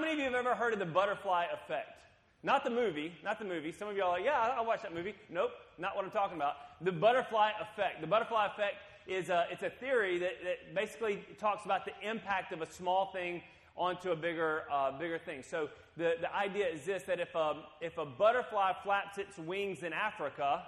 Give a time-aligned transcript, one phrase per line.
[0.00, 2.00] How many of you have ever heard of the butterfly effect?
[2.42, 3.70] Not the movie, not the movie.
[3.70, 5.14] Some of y'all are like, yeah, I'll watch that movie.
[5.28, 6.54] Nope, not what I'm talking about.
[6.80, 8.00] The butterfly effect.
[8.00, 8.76] The butterfly effect
[9.06, 13.12] is a, it's a theory that, that basically talks about the impact of a small
[13.12, 13.42] thing
[13.76, 15.42] onto a bigger, uh, bigger thing.
[15.42, 15.68] So
[15.98, 19.92] the, the idea is this, that if a, if a butterfly flaps its wings in
[19.92, 20.62] Africa,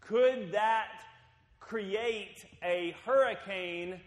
[0.00, 1.02] could that
[1.58, 4.00] create a hurricane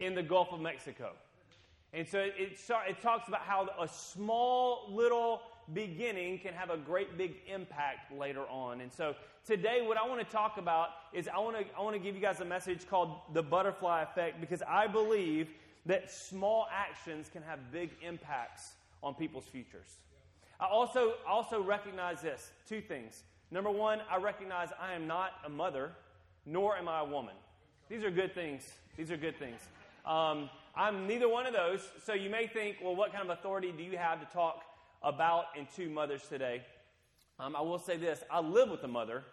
[0.00, 1.12] in the Gulf of Mexico?
[1.92, 5.42] And so it, it talks about how a small little
[5.72, 8.80] beginning can have a great big impact later on.
[8.80, 9.14] And so
[9.46, 12.14] today, what I want to talk about is I want to, I want to give
[12.14, 15.48] you guys a message called the butterfly effect because I believe
[15.86, 18.72] that small actions can have big impacts
[19.02, 19.98] on people's futures.
[20.60, 23.22] I also, also recognize this two things.
[23.50, 25.90] Number one, I recognize I am not a mother,
[26.46, 27.34] nor am I a woman.
[27.88, 28.62] These are good things.
[28.96, 29.60] These are good things.
[30.06, 31.80] Um, I'm neither one of those.
[32.04, 34.62] So you may think, well, what kind of authority do you have to talk
[35.02, 36.62] about and to mothers today.
[37.38, 39.24] Um, I will say this I live with a mother,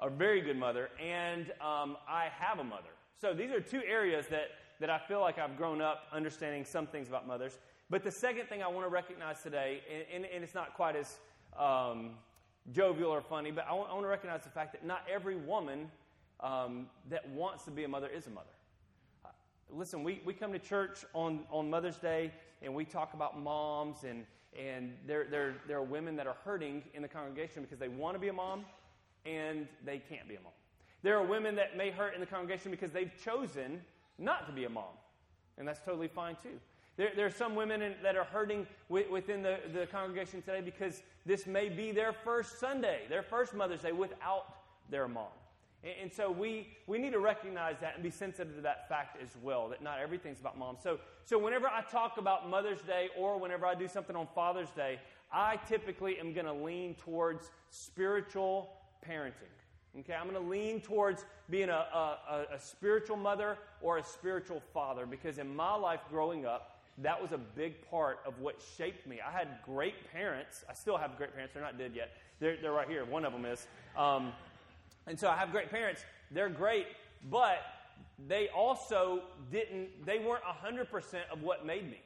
[0.00, 2.90] a very good mother, and um, I have a mother.
[3.20, 4.48] So these are two areas that,
[4.80, 7.58] that I feel like I've grown up understanding some things about mothers.
[7.88, 10.96] But the second thing I want to recognize today, and, and, and it's not quite
[10.96, 11.18] as
[11.58, 12.10] um,
[12.72, 15.36] jovial or funny, but I want, I want, to recognize the fact that not every
[15.36, 15.88] woman
[16.40, 18.50] um, that wants to be a mother is a mother.
[19.72, 24.04] Listen, we, we come to church on, on Mother's Day and we talk about moms
[24.04, 24.24] and,
[24.58, 28.14] and there, there, there are women that are hurting in the congregation because they want
[28.14, 28.64] to be a mom
[29.24, 30.52] and they can't be a mom.
[31.02, 33.80] There are women that may hurt in the congregation because they've chosen
[34.18, 34.94] not to be a mom,
[35.58, 36.58] and that's totally fine too.
[36.96, 41.02] There, there are some women in, that are hurting within the, the congregation today because
[41.26, 44.56] this may be their first Sunday, their first Mother's Day without
[44.90, 45.26] their mom.
[45.84, 49.30] And so we, we need to recognize that and be sensitive to that fact as
[49.42, 50.76] well, that not everything's about mom.
[50.82, 54.70] So, so whenever I talk about Mother's Day or whenever I do something on Father's
[54.70, 54.98] Day,
[55.32, 58.70] I typically am going to lean towards spiritual
[59.08, 59.32] parenting.
[60.00, 64.62] Okay, I'm going to lean towards being a, a, a spiritual mother or a spiritual
[64.74, 69.06] father because in my life growing up, that was a big part of what shaped
[69.06, 69.20] me.
[69.26, 70.64] I had great parents.
[70.68, 71.54] I still have great parents.
[71.54, 72.10] They're not dead yet.
[72.40, 73.04] They're, they're right here.
[73.04, 73.66] One of them is.
[73.96, 74.32] Um,
[75.06, 76.04] and so I have great parents.
[76.30, 76.86] They're great,
[77.30, 77.58] but
[78.26, 80.88] they also didn't, they weren't 100%
[81.30, 82.00] of what made me.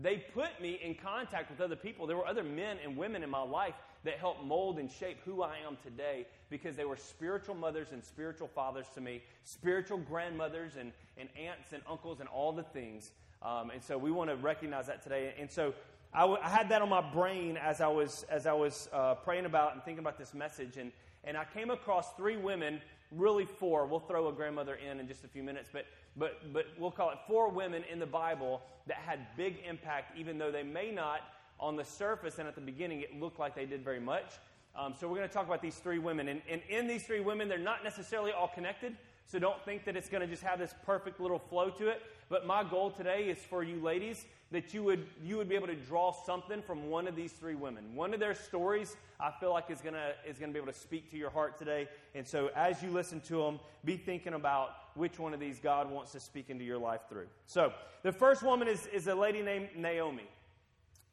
[0.00, 2.06] They put me in contact with other people.
[2.06, 5.42] There were other men and women in my life that helped mold and shape who
[5.42, 10.76] I am today because they were spiritual mothers and spiritual fathers to me, spiritual grandmothers
[10.76, 13.12] and, and aunts and uncles and all the things.
[13.42, 15.34] Um, and so we want to recognize that today.
[15.38, 15.74] And so
[16.14, 19.14] I, w- I had that on my brain as I was, as I was uh,
[19.16, 20.78] praying about and thinking about this message.
[20.78, 20.90] And,
[21.24, 23.86] and I came across three women, really four.
[23.86, 27.10] We'll throw a grandmother in in just a few minutes, but, but, but we'll call
[27.10, 31.20] it four women in the Bible that had big impact, even though they may not,
[31.60, 34.32] on the surface and at the beginning, it looked like they did very much.
[34.74, 36.28] Um, so we're going to talk about these three women.
[36.28, 38.96] And, and in these three women, they're not necessarily all connected.
[39.26, 42.02] So don't think that it's going to just have this perfect little flow to it.
[42.28, 45.66] But my goal today is for you ladies that you would, you would be able
[45.66, 47.94] to draw something from one of these three women.
[47.94, 50.78] One of their stories, I feel like, is going to is gonna be able to
[50.78, 51.88] speak to your heart today.
[52.14, 55.90] And so as you listen to them, be thinking about which one of these God
[55.90, 57.26] wants to speak into your life through.
[57.46, 57.72] So
[58.02, 60.28] the first woman is, is a lady named Naomi.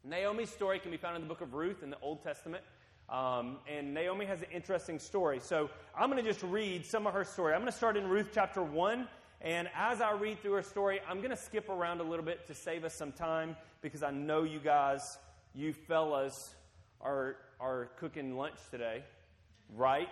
[0.04, 2.62] Naomi's story can be found in the book of Ruth in the Old Testament.
[3.10, 5.40] Um, and Naomi has an interesting story.
[5.40, 7.54] So I'm going to just read some of her story.
[7.54, 9.08] I'm going to start in Ruth chapter 1
[9.42, 12.46] and as I read through her story, I'm going to skip around a little bit
[12.48, 15.18] to save us some time because I know you guys,
[15.54, 16.54] you fellas,
[17.00, 19.02] are, are cooking lunch today,
[19.74, 20.08] right?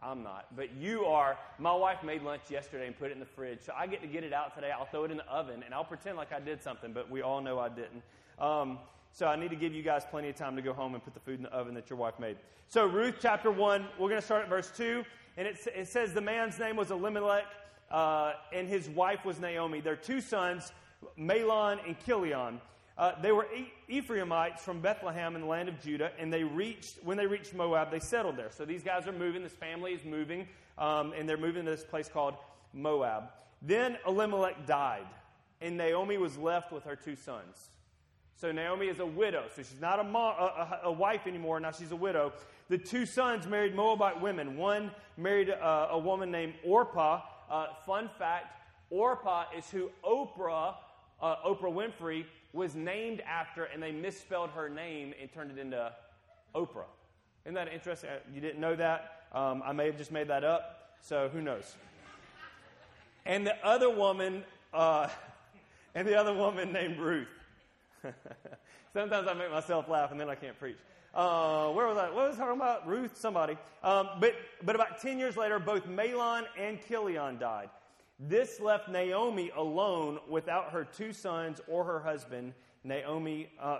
[0.00, 0.46] I'm not.
[0.54, 1.36] But you are.
[1.58, 3.58] My wife made lunch yesterday and put it in the fridge.
[3.62, 4.70] So I get to get it out today.
[4.70, 7.22] I'll throw it in the oven and I'll pretend like I did something, but we
[7.22, 8.02] all know I didn't.
[8.38, 8.78] Um,
[9.12, 11.14] so I need to give you guys plenty of time to go home and put
[11.14, 12.36] the food in the oven that your wife made.
[12.68, 15.04] So, Ruth chapter 1, we're going to start at verse 2.
[15.36, 17.46] And it, it says the man's name was Elimelech
[17.90, 19.80] uh, and his wife was Naomi.
[19.80, 20.72] Their two sons,
[21.18, 22.60] Mahlon and Chilion.
[22.96, 23.48] Uh, they were
[23.88, 27.90] Ephraimites from Bethlehem in the land of Judah, and they reached when they reached Moab,
[27.90, 28.50] they settled there.
[28.50, 29.42] So these guys are moving.
[29.42, 30.46] This family is moving,
[30.76, 32.34] um, and they're moving to this place called
[32.74, 33.30] Moab.
[33.62, 35.06] Then Elimelech died,
[35.62, 37.70] and Naomi was left with her two sons.
[38.40, 41.60] So Naomi is a widow, so she's not a, a, a wife anymore.
[41.60, 42.32] Now she's a widow.
[42.70, 44.56] The two sons married Moabite women.
[44.56, 47.20] One married a woman named Orpah,
[47.50, 48.56] uh, fun fact
[48.88, 50.74] Orpah is who Oprah,
[51.20, 55.92] uh, Oprah Winfrey, was named after, and they misspelled her name and turned it into
[56.54, 56.86] Oprah.
[57.44, 58.08] Isn't that interesting?
[58.08, 59.26] Uh, you didn't know that?
[59.32, 61.76] Um, I may have just made that up, so who knows?
[63.26, 65.08] And the other woman, uh,
[65.94, 67.28] and the other woman named Ruth.
[68.92, 70.76] Sometimes I make myself laugh and then I can't preach.
[71.12, 72.10] Uh, where was I?
[72.10, 72.86] What was I talking about?
[72.86, 73.56] Ruth, somebody.
[73.82, 77.70] Um, but, but about 10 years later, both Mahlon and Chilion died.
[78.18, 82.52] This left Naomi alone without her two sons or her husband.
[82.84, 83.78] Naomi uh,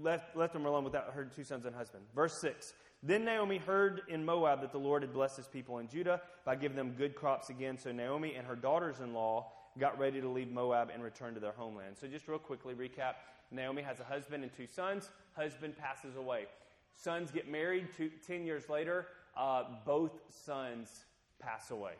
[0.00, 2.04] left, left them alone without her two sons and husband.
[2.14, 2.72] Verse 6.
[3.02, 6.56] Then Naomi heard in Moab that the Lord had blessed his people in Judah by
[6.56, 7.76] giving them good crops again.
[7.76, 11.40] So Naomi and her daughters in law got ready to leave Moab and return to
[11.40, 11.96] their homeland.
[12.00, 13.14] So, just real quickly recap
[13.54, 15.10] Naomi has a husband and two sons.
[15.36, 16.46] Husband passes away.
[16.94, 17.88] Sons get married.
[17.96, 19.06] Two, ten years later,
[19.36, 21.04] uh, both sons
[21.40, 21.92] pass away.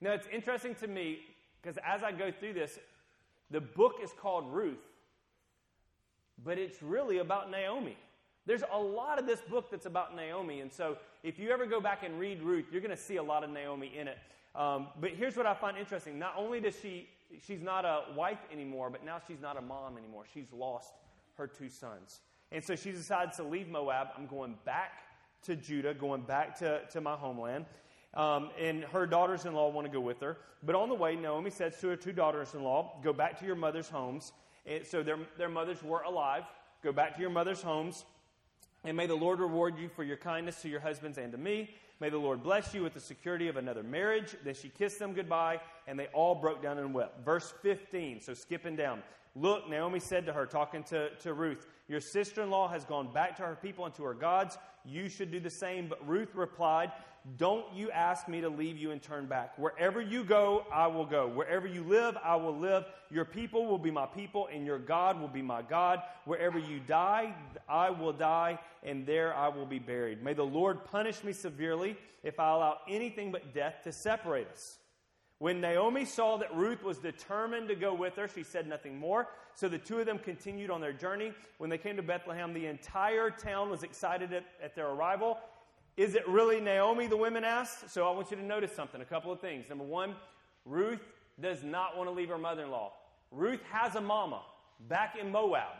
[0.00, 1.18] Now, it's interesting to me
[1.62, 2.78] because as I go through this,
[3.50, 4.78] the book is called Ruth,
[6.44, 7.96] but it's really about Naomi.
[8.46, 10.60] There's a lot of this book that's about Naomi.
[10.60, 13.22] And so if you ever go back and read Ruth, you're going to see a
[13.22, 14.18] lot of Naomi in it.
[14.54, 16.18] Um, but here's what I find interesting.
[16.18, 17.08] Not only does she,
[17.46, 20.24] she's not a wife anymore, but now she's not a mom anymore.
[20.32, 20.92] She's lost
[21.36, 22.20] her two sons.
[22.52, 24.08] And so she decides to leave Moab.
[24.16, 24.92] I'm going back
[25.42, 27.66] to Judah, going back to, to my homeland.
[28.14, 30.36] Um, and her daughters in law want to go with her.
[30.62, 33.46] But on the way, Naomi says to her two daughters in law, Go back to
[33.46, 34.32] your mother's homes.
[34.66, 36.44] And so their, their mothers were alive.
[36.82, 38.04] Go back to your mother's homes.
[38.84, 41.70] And may the Lord reward you for your kindness to your husbands and to me.
[42.00, 44.34] May the Lord bless you with the security of another marriage.
[44.44, 47.24] Then she kissed them goodbye, and they all broke down and wept.
[47.24, 49.02] Verse 15, so skipping down.
[49.36, 53.12] Look, Naomi said to her, talking to, to Ruth, Your sister in law has gone
[53.12, 54.56] back to her people and to her gods.
[54.84, 55.88] You should do the same.
[55.88, 56.92] But Ruth replied,
[57.38, 59.58] don't you ask me to leave you and turn back.
[59.58, 61.26] Wherever you go, I will go.
[61.26, 62.84] Wherever you live, I will live.
[63.10, 66.02] Your people will be my people, and your God will be my God.
[66.26, 67.34] Wherever you die,
[67.66, 70.22] I will die, and there I will be buried.
[70.22, 74.76] May the Lord punish me severely if I allow anything but death to separate us.
[75.38, 79.28] When Naomi saw that Ruth was determined to go with her, she said nothing more.
[79.54, 81.32] So the two of them continued on their journey.
[81.58, 85.38] When they came to Bethlehem, the entire town was excited at, at their arrival.
[85.96, 87.90] Is it really Naomi, the women asked?
[87.90, 89.68] So I want you to notice something, a couple of things.
[89.68, 90.14] Number one,
[90.64, 91.02] Ruth
[91.40, 92.92] does not want to leave her mother in law.
[93.30, 94.42] Ruth has a mama
[94.88, 95.76] back in Moab.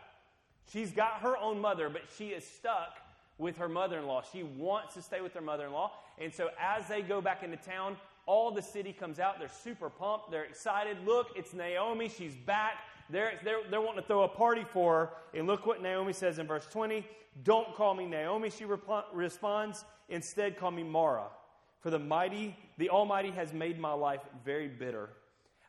[0.73, 2.99] She's got her own mother, but she is stuck
[3.39, 4.23] with her mother in law.
[4.33, 5.93] She wants to stay with her mother in law.
[6.21, 9.38] And so as they go back into town, all the city comes out.
[9.38, 10.31] They're super pumped.
[10.31, 10.97] They're excited.
[11.05, 12.09] Look, it's Naomi.
[12.09, 12.75] She's back.
[13.11, 15.11] They're, they're, they're wanting to throw a party for her.
[15.38, 17.06] And look what Naomi says in verse 20.
[17.43, 19.85] Don't call me Naomi, she rep- responds.
[20.09, 21.26] Instead, call me Mara.
[21.81, 25.11] For the mighty, the Almighty has made my life very bitter.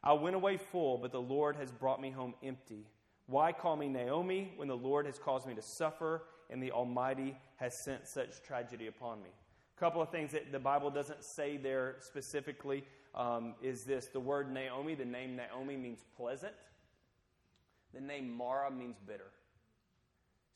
[0.03, 2.85] I went away full, but the Lord has brought me home empty.
[3.25, 7.35] Why call me Naomi when the Lord has caused me to suffer and the Almighty
[7.57, 9.29] has sent such tragedy upon me?
[9.77, 14.51] Couple of things that the Bible doesn't say there specifically um, is this the word
[14.51, 16.53] Naomi, the name Naomi means pleasant,
[17.93, 19.31] the name Mara means bitter.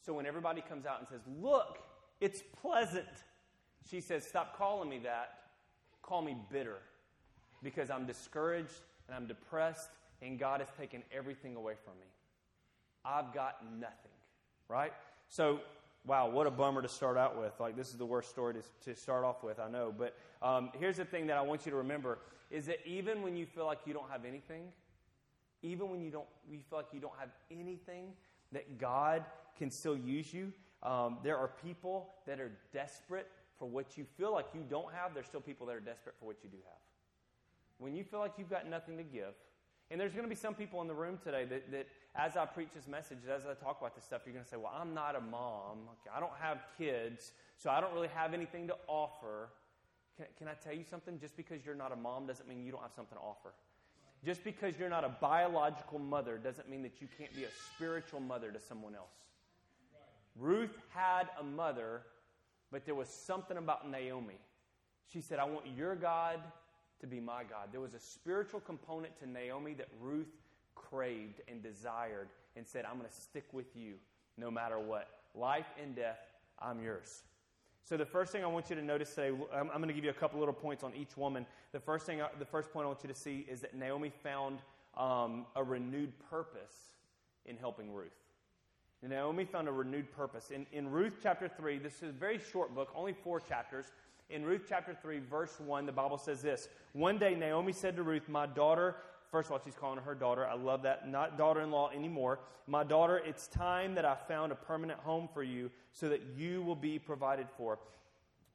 [0.06, 1.80] So when everybody comes out and says, Look,
[2.21, 3.06] it's pleasant,
[3.89, 5.33] she says, Stop calling me that.
[6.01, 6.77] Call me bitter
[7.62, 9.89] because I'm discouraged and I'm depressed
[10.21, 12.07] and God has taken everything away from me.
[13.06, 14.12] I've got nothing,
[14.68, 14.94] right?
[15.30, 15.60] So,
[16.06, 17.54] wow, what a bummer to start out with.
[17.60, 19.94] Like, this is the worst story to, to start off with, I know.
[19.96, 22.19] But um, here's the thing that I want you to remember
[22.50, 24.63] is that even when you feel like you don't have anything,
[25.62, 28.13] even when you don't you feel like you don't have anything,
[28.51, 29.24] that God
[29.57, 30.51] can still use you.
[30.81, 35.14] Um, there are people that are desperate for what you feel like you don't have.
[35.14, 36.80] There's still people that are desperate for what you do have.
[37.78, 39.33] When you feel like you've got nothing to give,
[39.92, 42.45] and there's going to be some people in the room today that, that as I
[42.45, 44.94] preach this message, as I talk about this stuff, you're going to say, Well, I'm
[44.94, 45.87] not a mom.
[46.01, 49.49] Okay, I don't have kids, so I don't really have anything to offer.
[50.18, 51.19] Can, can I tell you something?
[51.19, 53.54] Just because you're not a mom doesn't mean you don't have something to offer.
[54.25, 58.19] Just because you're not a biological mother doesn't mean that you can't be a spiritual
[58.19, 59.13] mother to someone else.
[60.35, 62.01] Ruth had a mother,
[62.71, 64.37] but there was something about Naomi.
[65.11, 66.39] She said, I want your God
[66.99, 67.69] to be my God.
[67.71, 70.28] There was a spiritual component to Naomi that Ruth
[70.90, 73.94] craved and desired and said, I'm going to stick with you
[74.38, 75.08] no matter what.
[75.36, 76.19] Life and death,
[76.60, 77.24] I'm yours.
[77.84, 80.10] So the first thing I want you to notice today, I'm, going to give you
[80.12, 81.46] a couple little points on each woman.
[81.72, 84.60] The first thing, the first point I want you to see is that Naomi found
[84.98, 86.92] um, a renewed purpose
[87.46, 88.12] in helping Ruth.
[89.02, 90.52] Naomi found a renewed purpose.
[90.52, 93.86] In, in Ruth chapter 3, this is a very short book, only four chapters.
[94.30, 98.04] In Ruth chapter 3, verse 1, the Bible says this One day Naomi said to
[98.04, 98.98] Ruth, My daughter,
[99.31, 100.45] first of all, she's calling her daughter.
[100.48, 101.07] I love that.
[101.07, 102.40] Not daughter in law anymore.
[102.68, 106.62] My daughter, it's time that I found a permanent home for you so that you
[106.62, 107.80] will be provided for.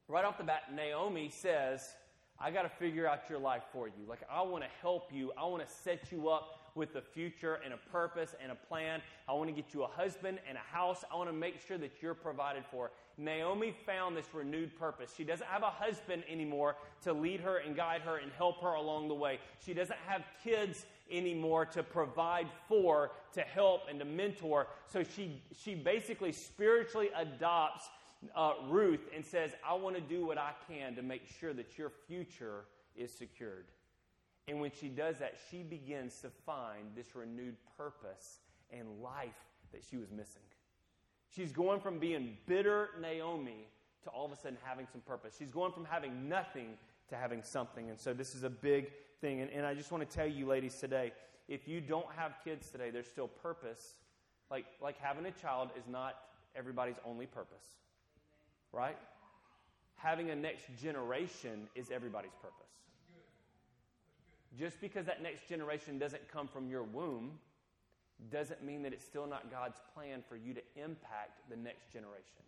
[0.07, 1.95] Right off the bat, Naomi says,
[2.39, 4.05] I got to figure out your life for you.
[4.09, 5.33] Like, I want to help you.
[5.39, 9.01] I want to set you up with a future and a purpose and a plan.
[9.29, 11.05] I want to get you a husband and a house.
[11.13, 12.91] I want to make sure that you're provided for.
[13.17, 15.13] Naomi found this renewed purpose.
[15.17, 18.75] She doesn't have a husband anymore to lead her and guide her and help her
[18.75, 19.39] along the way.
[19.65, 24.67] She doesn't have kids anymore to provide for, to help, and to mentor.
[24.87, 27.89] So she, she basically spiritually adopts
[28.35, 31.79] uh, Ruth and says, I want to do what I can to make sure that
[31.79, 32.65] your future
[32.97, 33.67] is secured.
[34.49, 38.39] And when she does that, she begins to find this renewed purpose
[38.71, 39.31] and life
[39.73, 40.43] that she was missing.
[41.35, 43.67] She's going from being bitter Naomi
[44.05, 45.35] to all of a sudden having some purpose.
[45.39, 46.77] She's going from having nothing
[47.09, 47.91] to having something.
[47.91, 49.41] And so this is a big thing.
[49.41, 51.13] And, and I just want to tell you, ladies, today,
[51.49, 53.95] if you don't have kids today, there's still purpose.
[54.51, 56.17] Like, like having a child is not
[56.55, 57.65] everybody's only purpose,
[58.73, 58.97] right?
[59.97, 62.61] Having a next generation is everybody's purpose.
[64.57, 67.33] Just because that next generation doesn't come from your womb
[68.31, 72.43] doesn't mean that it's still not God's plan for you to impact the next generation.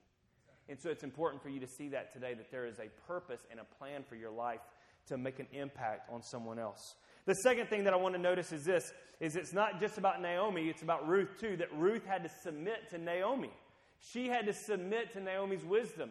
[0.68, 3.46] And so it's important for you to see that today that there is a purpose
[3.50, 4.60] and a plan for your life
[5.08, 6.96] to make an impact on someone else.
[7.26, 10.20] The second thing that I want to notice is this is it's not just about
[10.20, 13.50] Naomi, it's about Ruth too, that Ruth had to submit to Naomi.
[13.98, 16.10] She had to submit to Naomi's wisdom.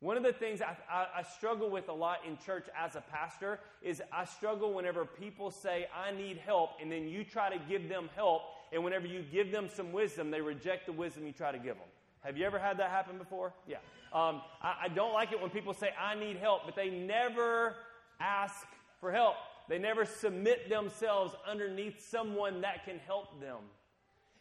[0.00, 3.00] One of the things I, I, I, struggle with a lot in church as a
[3.00, 7.58] pastor is I struggle whenever people say, I need help, and then you try to
[7.66, 8.42] give them help,
[8.72, 11.76] and whenever you give them some wisdom, they reject the wisdom you try to give
[11.76, 11.86] them.
[12.22, 13.52] Have you ever had that happen before?
[13.68, 13.76] Yeah.
[14.12, 17.76] Um, I, I don't like it when people say, I need help, but they never
[18.20, 18.66] ask
[19.00, 19.36] for help.
[19.68, 23.58] They never submit themselves underneath someone that can help them.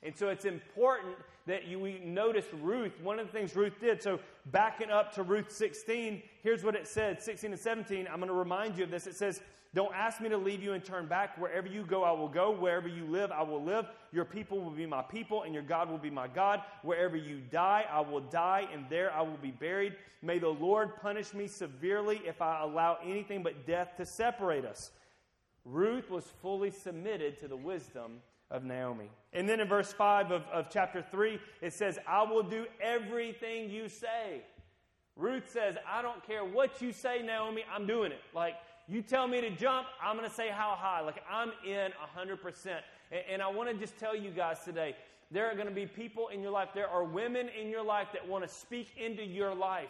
[0.03, 1.15] And so it's important
[1.48, 4.02] that you, we notice Ruth, one of the things Ruth did.
[4.02, 8.08] So backing up to Ruth 16, here's what it said 16 and 17.
[8.08, 9.06] I'm going to remind you of this.
[9.06, 9.42] It says,
[9.74, 11.38] Don't ask me to leave you and turn back.
[11.38, 12.52] Wherever you go, I will go.
[12.52, 13.86] Wherever you live, I will live.
[14.12, 16.62] Your people will be my people, and your God will be my God.
[16.82, 19.96] Wherever you die, I will die, and there I will be buried.
[20.24, 24.90] May the Lord punish me severely if I allow anything but death to separate us.
[25.64, 28.22] Ruth was fully submitted to the wisdom
[28.52, 29.10] of Naomi.
[29.34, 33.70] And then in verse 5 of, of chapter 3, it says, I will do everything
[33.70, 34.44] you say.
[35.16, 38.22] Ruth says, I don't care what you say, Naomi, I'm doing it.
[38.34, 38.56] Like,
[38.88, 41.02] you tell me to jump, I'm going to say how high.
[41.02, 42.68] Like, I'm in 100%.
[43.12, 44.96] And, and I want to just tell you guys today
[45.32, 48.08] there are going to be people in your life, there are women in your life
[48.14, 49.90] that want to speak into your life.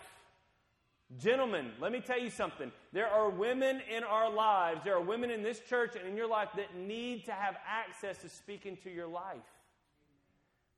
[1.20, 2.72] Gentlemen, let me tell you something.
[2.92, 6.28] There are women in our lives, there are women in this church and in your
[6.28, 9.38] life that need to have access to speak into your life.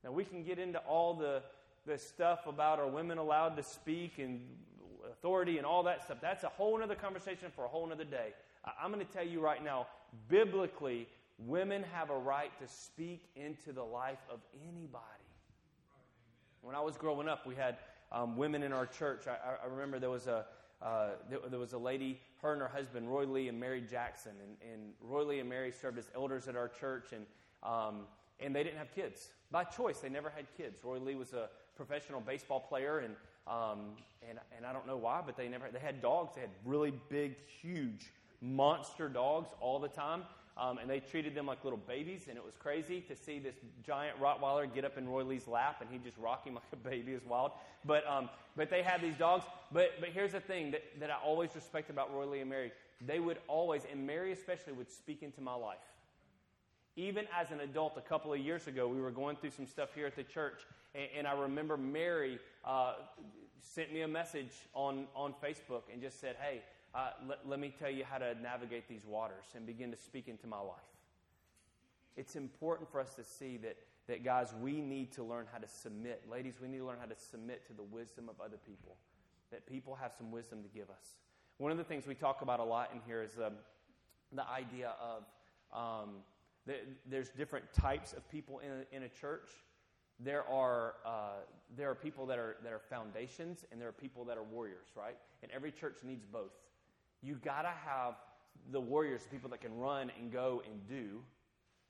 [0.04, 1.42] Now, we can get into all the,
[1.86, 4.42] the stuff about are women allowed to speak and
[5.12, 6.18] authority and all that stuff.
[6.22, 8.34] That's a whole other conversation for a whole other day.
[8.82, 9.88] I'm going to tell you right now,
[10.28, 11.08] biblically,
[11.40, 15.04] women have a right to speak into the life of anybody.
[16.62, 17.78] When I was growing up, we had
[18.12, 19.26] um, women in our church.
[19.28, 20.46] I, I remember there was a
[20.82, 24.34] uh, there, there, was a lady, her and her husband, Roy Lee and Mary Jackson,
[24.44, 27.26] and, and Roy Lee and Mary served as elders at our church, and
[27.64, 28.02] um,
[28.40, 30.00] and they didn't have kids by choice.
[30.00, 30.84] They never had kids.
[30.84, 33.16] Roy Lee was a professional baseball player, and
[33.48, 33.96] um,
[34.30, 36.36] and and I don't know why, but they never they had dogs.
[36.36, 40.24] They had really big, huge, monster dogs all the time.
[40.60, 43.56] Um, and they treated them like little babies, and it was crazy to see this
[43.86, 46.76] giant Rottweiler get up in Roy Lee's lap, and he just rock him like a
[46.76, 47.12] baby.
[47.12, 47.52] It was wild.
[47.86, 49.46] But, um, but they had these dogs.
[49.72, 52.72] But, but here's the thing that, that I always respect about Roy Lee and Mary.
[53.06, 55.78] They would always, and Mary especially, would speak into my life.
[56.96, 59.90] Even as an adult, a couple of years ago, we were going through some stuff
[59.94, 60.62] here at the church,
[60.96, 62.94] and, and I remember Mary uh,
[63.62, 66.64] sent me a message on, on Facebook and just said, Hey,
[66.96, 70.28] uh, let, let me tell you how to navigate these waters and begin to speak
[70.28, 70.78] into my life.
[72.16, 73.78] It's important for us to see that,
[74.08, 76.24] that, guys, we need to learn how to submit.
[76.30, 78.96] Ladies, we need to learn how to submit to the wisdom of other people,
[79.52, 81.18] that people have some wisdom to give us.
[81.60, 83.54] One of the things we talk about a lot in here is um,
[84.32, 85.24] the idea of
[85.74, 86.10] um,
[86.66, 86.76] the,
[87.06, 89.50] there's different types of people in a, in a church.
[90.20, 91.42] There are, uh,
[91.76, 94.88] there are people that are, that are foundations, and there are people that are warriors,
[94.96, 95.18] right?
[95.44, 96.54] And every church needs both.
[97.22, 98.16] You got to have
[98.72, 101.22] the warriors, people that can run and go and do.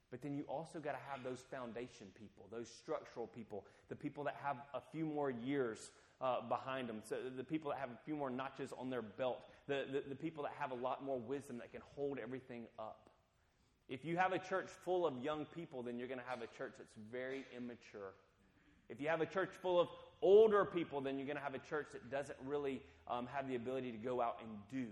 [0.10, 4.24] But then you also got to have those foundation people, those structural people, the people
[4.24, 5.92] that have a few more years
[6.22, 9.40] uh, behind them, so the people that have a few more notches on their belt,
[9.68, 13.10] the, the, the people that have a lot more wisdom that can hold everything up.
[13.90, 16.58] If you have a church full of young people, then you're going to have a
[16.58, 18.14] church that's very immature.
[18.90, 19.90] If you have a church full of
[20.22, 23.56] older people, then you're going to have a church that doesn't really um, have the
[23.56, 24.88] ability to go out and do.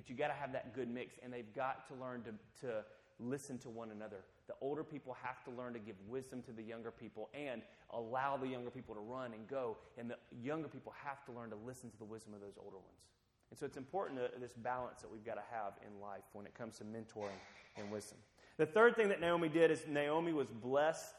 [0.00, 2.84] But you got to have that good mix, and they've got to learn to, to
[3.18, 4.24] listen to one another.
[4.46, 8.38] The older people have to learn to give wisdom to the younger people and allow
[8.38, 9.76] the younger people to run and go.
[9.98, 12.78] And the younger people have to learn to listen to the wisdom of those older
[12.78, 13.10] ones.
[13.50, 16.46] And so it's important to, this balance that we've got to have in life when
[16.46, 17.36] it comes to mentoring
[17.76, 18.16] and wisdom.
[18.56, 21.14] The third thing that Naomi did is Naomi was blessed,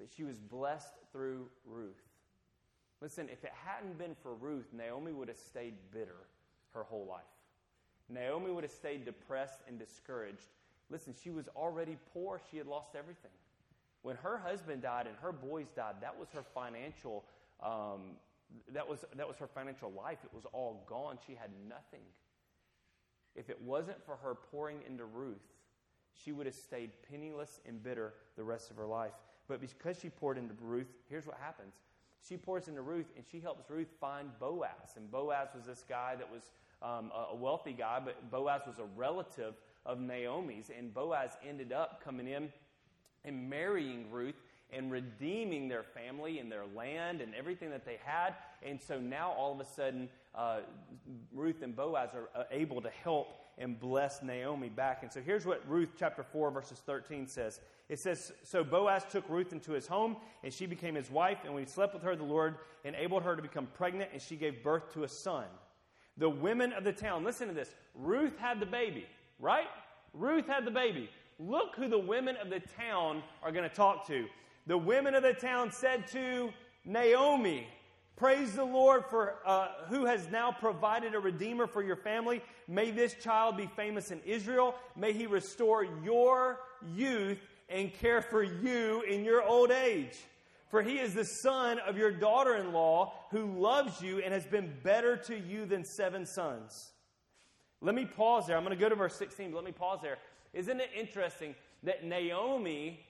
[0.00, 2.02] but she was blessed through Ruth.
[3.00, 6.26] Listen, if it hadn't been for Ruth, Naomi would have stayed bitter
[6.74, 7.22] her whole life.
[8.08, 10.48] Naomi would have stayed depressed and discouraged.
[10.90, 13.30] Listen, she was already poor, she had lost everything.
[14.02, 17.24] When her husband died and her boys died, that was her financial
[17.62, 18.16] um,
[18.72, 20.18] that was, that was her financial life.
[20.24, 21.18] It was all gone.
[21.26, 22.04] She had nothing.
[23.34, 25.54] If it wasn't for her pouring into Ruth,
[26.12, 29.12] she would have stayed penniless and bitter the rest of her life.
[29.48, 31.74] But because she poured into Ruth, here's what happens.
[32.26, 34.96] She pours into Ruth and she helps Ruth find Boaz.
[34.96, 36.42] And Boaz was this guy that was
[36.82, 39.54] um, a wealthy guy, but Boaz was a relative
[39.86, 40.70] of Naomi's.
[40.76, 42.52] And Boaz ended up coming in
[43.24, 44.34] and marrying Ruth
[44.72, 48.34] and redeeming their family and their land and everything that they had.
[48.62, 50.60] And so now all of a sudden, uh,
[51.32, 55.02] Ruth and Boaz are uh, able to help and bless Naomi back.
[55.02, 57.60] And so here's what Ruth chapter 4, verses 13 says.
[57.88, 61.38] It says, So Boaz took Ruth into his home, and she became his wife.
[61.44, 64.36] And when he slept with her, the Lord enabled her to become pregnant, and she
[64.36, 65.44] gave birth to a son.
[66.22, 69.06] The women of the town, listen to this Ruth had the baby,
[69.40, 69.66] right?
[70.14, 71.10] Ruth had the baby.
[71.40, 74.26] Look who the women of the town are going to talk to
[74.68, 76.52] the women of the town said to
[76.84, 77.66] Naomi,
[78.14, 82.40] Praise the Lord for uh, who has now provided a redeemer for your family.
[82.68, 84.76] May this child be famous in Israel.
[84.94, 86.60] May he restore your
[86.94, 90.16] youth and care for you in your old age.
[90.72, 94.46] For he is the son of your daughter in law who loves you and has
[94.46, 96.92] been better to you than seven sons.
[97.82, 98.56] Let me pause there.
[98.56, 100.16] I'm going to go to verse 16, but let me pause there.
[100.54, 103.00] Isn't it interesting that Naomi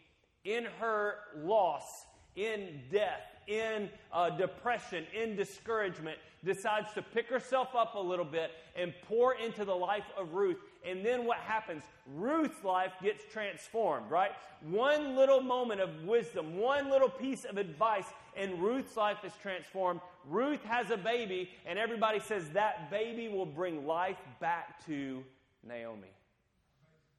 [0.45, 7.95] in her loss, in death, in uh, depression, in discouragement, decides to pick herself up
[7.95, 10.59] a little bit and pour into the life of Ruth.
[10.89, 11.83] And then what happens?
[12.17, 14.33] Ruth's life gets transformed, right?
[14.63, 20.01] One little moment of wisdom, one little piece of advice, and Ruth's life is transformed.
[20.29, 25.23] Ruth has a baby, and everybody says that baby will bring life back to
[25.67, 26.11] Naomi.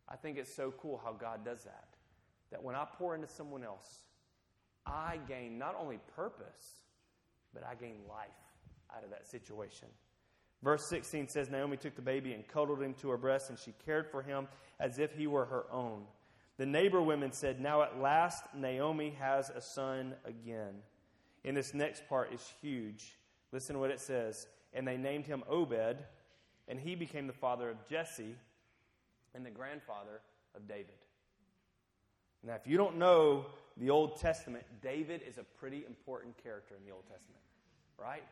[0.09, 1.87] I think it's so cool how God does that
[2.53, 3.87] that when I pour into someone else,
[4.85, 6.81] I gain not only purpose,
[7.51, 8.27] but I gain life
[8.95, 9.87] out of that situation.
[10.63, 13.73] Verse 16 says Naomi took the baby and cuddled him to her breast, and she
[13.85, 14.47] cared for him
[14.79, 16.03] as if he were her own.
[16.57, 20.75] The neighbor women said, Now at last Naomi has a son again.
[21.43, 23.17] And this next part is huge.
[23.51, 24.47] Listen to what it says.
[24.73, 25.97] And they named him Obed,
[26.69, 28.35] and he became the father of Jesse
[29.35, 30.21] and the grandfather
[30.55, 30.95] of David.
[32.45, 33.47] Now, if you don't know
[33.77, 37.41] the Old Testament, David is a pretty important character in the Old Testament,
[37.97, 38.23] right?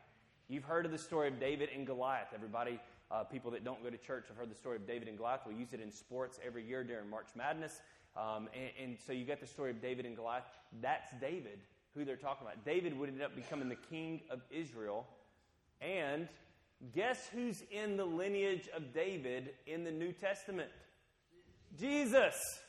[0.51, 2.27] You've heard of the story of David and Goliath.
[2.35, 2.77] Everybody,
[3.09, 5.39] uh, people that don't go to church have heard the story of David and Goliath.
[5.47, 7.79] We use it in sports every year during March Madness.
[8.17, 10.43] Um, and, and, so you get the story of David and Goliath.
[10.81, 11.59] That's David,
[11.95, 12.65] who they're talking about.
[12.65, 15.07] David would end up becoming the king of Israel.
[15.79, 16.27] And
[16.93, 20.67] guess who's in the lineage of David in the New Testament?
[21.79, 22.59] Jesus.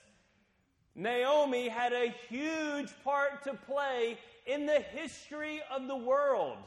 [0.95, 6.59] Naomi had a huge part to play in the history of the world.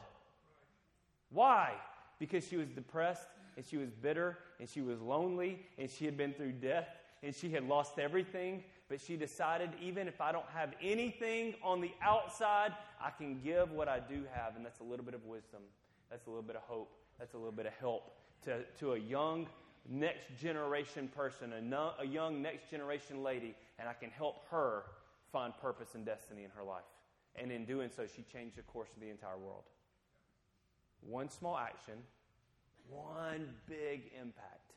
[1.30, 1.72] Why?
[2.18, 6.16] Because she was depressed and she was bitter and she was lonely and she had
[6.16, 6.88] been through death
[7.22, 8.64] and she had lost everything.
[8.88, 13.72] But she decided, even if I don't have anything on the outside, I can give
[13.72, 14.54] what I do have.
[14.54, 15.62] And that's a little bit of wisdom.
[16.08, 16.92] That's a little bit of hope.
[17.18, 18.12] That's a little bit of help
[18.44, 19.48] to, to a young
[19.88, 24.84] next generation person, a, a young next generation lady, and I can help her
[25.32, 26.84] find purpose and destiny in her life.
[27.34, 29.64] And in doing so, she changed the course of the entire world.
[31.08, 31.94] One small action,
[32.88, 34.72] one big impact.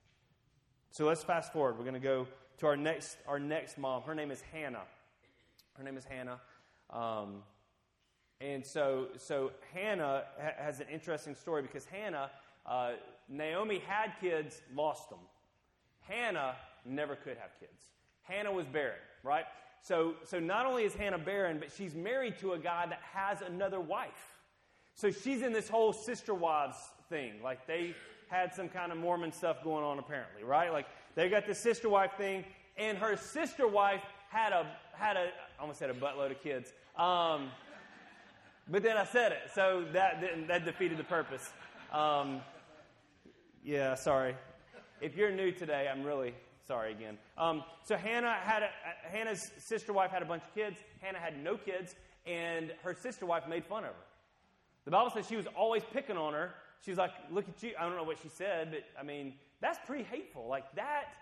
[0.92, 1.78] So let's fast forward.
[1.78, 2.28] We're going to go
[2.60, 4.04] to our next, our next mom.
[4.04, 4.84] Her name is Hannah.
[5.74, 6.39] Her name is Hannah.
[6.89, 7.44] Um,
[8.42, 12.30] and so, so Hannah ha- has an interesting story because Hannah
[12.65, 12.92] uh,
[13.28, 15.20] Naomi had kids, lost them.
[16.02, 17.84] Hannah never could have kids.
[18.24, 19.46] Hannah was barren, right?
[19.82, 23.42] So, so not only is Hannah barren, but she's married to a guy that has
[23.42, 24.38] another wife.
[25.00, 26.76] So she's in this whole sister wives
[27.08, 27.42] thing.
[27.42, 27.96] Like they
[28.28, 30.74] had some kind of Mormon stuff going on, apparently, right?
[30.74, 32.44] Like they got this sister wife thing,
[32.76, 36.74] and her sister wife had a had a I almost said a buttload of kids.
[36.98, 37.50] Um,
[38.68, 41.50] but then I said it, so that that defeated the purpose.
[41.94, 42.42] Um,
[43.64, 44.36] yeah, sorry.
[45.00, 46.34] If you're new today, I'm really
[46.68, 47.18] Sorry again.
[47.36, 48.70] Um, so Hannah had a,
[49.10, 50.78] Hannah's sister wife had a bunch of kids.
[51.02, 51.96] Hannah had no kids,
[52.28, 54.09] and her sister wife made fun of her.
[54.89, 56.49] The Bible says she was always picking on her.
[56.84, 59.36] She was like, "Look at you." I don't know what she said, but I mean,
[59.62, 60.47] that's pretty hateful.
[60.47, 61.13] Like that.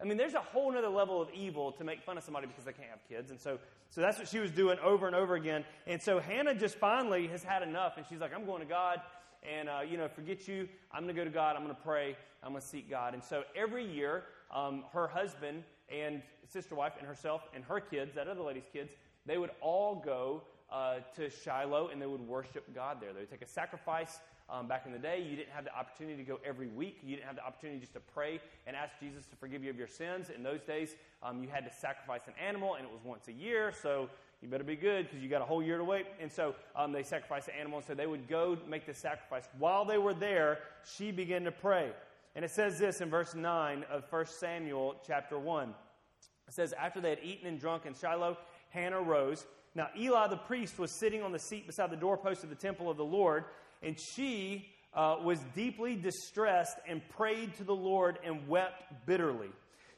[0.00, 2.64] I mean, there's a whole other level of evil to make fun of somebody because
[2.64, 5.36] they can't have kids, and so so that's what she was doing over and over
[5.36, 5.64] again.
[5.86, 9.00] And so Hannah just finally has had enough, and she's like, "I'm going to God."
[9.44, 10.68] and uh, you know, forget you.
[10.92, 11.54] I'm going to go to God.
[11.54, 12.16] I'm going to pray.
[12.42, 13.14] I'm going to seek God.
[13.14, 18.14] And so every year, um, her husband and sister wife and herself and her kids,
[18.14, 18.90] that other lady's kids,
[19.26, 23.12] they would all go uh, to Shiloh and they would worship God there.
[23.12, 24.18] They would take a sacrifice.
[24.50, 26.98] Um, back in the day, you didn't have the opportunity to go every week.
[27.02, 29.76] You didn't have the opportunity just to pray and ask Jesus to forgive you of
[29.76, 30.30] your sins.
[30.34, 33.32] In those days, um, you had to sacrifice an animal, and it was once a
[33.32, 33.72] year.
[33.82, 34.10] So
[34.42, 36.06] you better be good because you got a whole year to wait.
[36.20, 37.78] And so um, they sacrificed the animal.
[37.78, 39.48] And so they would go make the sacrifice.
[39.58, 40.58] While they were there,
[40.96, 41.92] she began to pray.
[42.34, 45.68] And it says this in verse 9 of 1 Samuel chapter 1.
[45.68, 48.36] It says, After they had eaten and drunk in Shiloh,
[48.70, 49.46] Hannah rose.
[49.74, 52.90] Now Eli the priest was sitting on the seat beside the doorpost of the temple
[52.90, 53.44] of the Lord,
[53.82, 59.50] and she uh, was deeply distressed and prayed to the Lord and wept bitterly.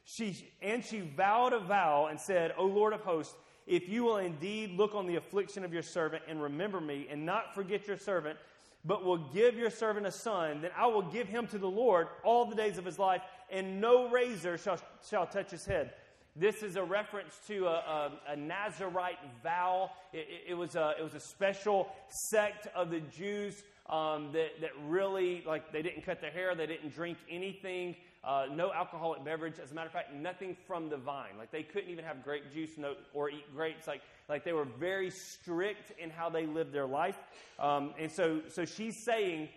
[0.04, 3.34] She, and she vowed a vow and said, O Lord of hosts,
[3.66, 7.24] if you will indeed look on the affliction of your servant and remember me and
[7.24, 8.38] not forget your servant,
[8.84, 12.08] but will give your servant a son, then I will give him to the Lord
[12.22, 15.94] all the days of his life, and no razor shall, shall touch his head.
[16.36, 19.90] This is a reference to a, a, a Nazarite vow.
[20.12, 21.88] It, it, was a, it was a special
[22.30, 26.66] sect of the Jews um, that, that really, like, they didn't cut their hair, they
[26.66, 27.94] didn't drink anything
[28.26, 29.58] uh, no alcoholic beverage.
[29.62, 31.36] As a matter of fact, nothing from the vine.
[31.38, 33.86] Like they couldn't even have grape juice no, or eat grapes.
[33.86, 37.18] Like, like they were very strict in how they lived their life.
[37.58, 39.48] Um, and so, so she's saying,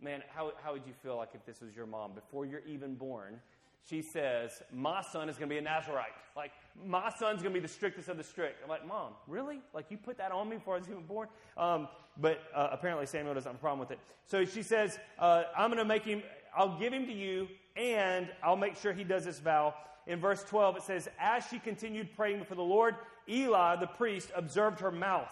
[0.00, 2.94] man, how, how would you feel like if this was your mom before you're even
[2.94, 3.40] born?
[3.88, 6.12] She says, my son is going to be a Nazarite.
[6.36, 6.52] Like,
[6.86, 8.62] my son's going to be the strictest of the strict.
[8.62, 9.60] I'm like, Mom, really?
[9.74, 11.28] Like, you put that on me before I was even born?
[11.56, 11.88] Um,
[12.18, 13.98] but uh, apparently, Samuel doesn't have a problem with it.
[14.26, 16.22] So she says, uh, I'm going to make him,
[16.54, 19.74] I'll give him to you and I'll make sure he does this vow.
[20.06, 22.96] In verse 12, it says, As she continued praying before the Lord,
[23.28, 25.30] Eli, the priest, observed her mouth.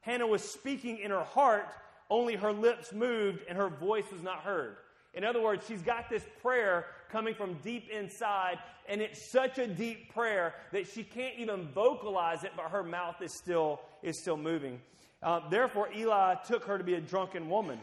[0.00, 1.66] Hannah was speaking in her heart,
[2.10, 4.76] only her lips moved and her voice was not heard.
[5.14, 9.66] In other words, she's got this prayer coming from deep inside, and it's such a
[9.66, 14.36] deep prayer that she can't even vocalize it, but her mouth is still, is still
[14.36, 14.80] moving.
[15.22, 17.78] Uh, therefore, Eli took her to be a drunken woman.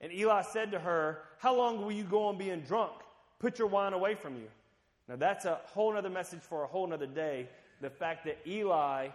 [0.00, 2.92] And Eli said to her, How long will you go on being drunk?
[3.38, 4.48] Put your wine away from you.
[5.08, 7.48] Now, that's a whole other message for a whole other day.
[7.80, 9.08] The fact that Eli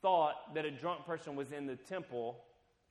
[0.00, 2.38] thought that a drunk person was in the temple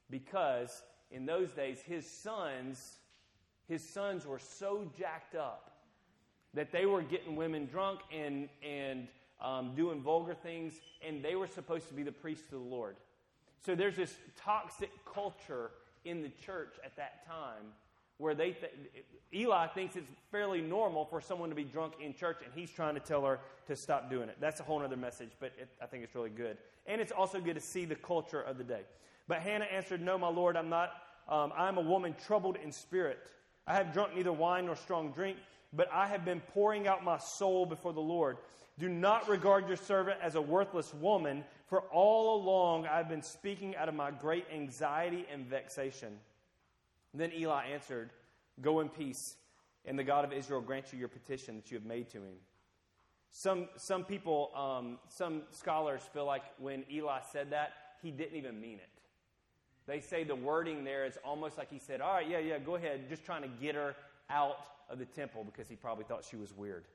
[0.10, 2.98] because in those days his sons
[3.72, 5.72] his sons were so jacked up
[6.54, 9.08] that they were getting women drunk and and
[9.42, 10.74] um, doing vulgar things
[11.06, 12.96] and they were supposed to be the priests of the lord
[13.66, 15.72] so there's this toxic culture
[16.06, 17.74] in the church at that time
[18.18, 18.74] where they th-
[19.34, 22.94] Eli thinks it's fairly normal for someone to be drunk in church, and he's trying
[22.94, 24.38] to tell her to stop doing it.
[24.40, 26.58] That's a whole other message, but it, I think it's really good.
[26.86, 28.82] And it's also good to see the culture of the day.
[29.28, 30.92] But Hannah answered, No, my Lord, I'm not.
[31.30, 33.20] Um, I'm a woman troubled in spirit.
[33.68, 35.38] I have drunk neither wine nor strong drink,
[35.74, 38.38] but I have been pouring out my soul before the Lord.
[38.80, 43.76] Do not regard your servant as a worthless woman, for all along I've been speaking
[43.76, 46.18] out of my great anxiety and vexation.
[47.14, 48.10] Then Eli answered,
[48.62, 49.36] Go in peace,
[49.86, 52.36] and the God of Israel grant you your petition that you have made to him.
[53.32, 58.60] Some, some people, um, some scholars feel like when Eli said that, he didn't even
[58.60, 58.90] mean it.
[59.88, 62.76] They say the wording there is almost like he said, All right, yeah, yeah, go
[62.76, 63.96] ahead, just trying to get her
[64.30, 64.58] out
[64.90, 66.86] of the temple because he probably thought she was weird.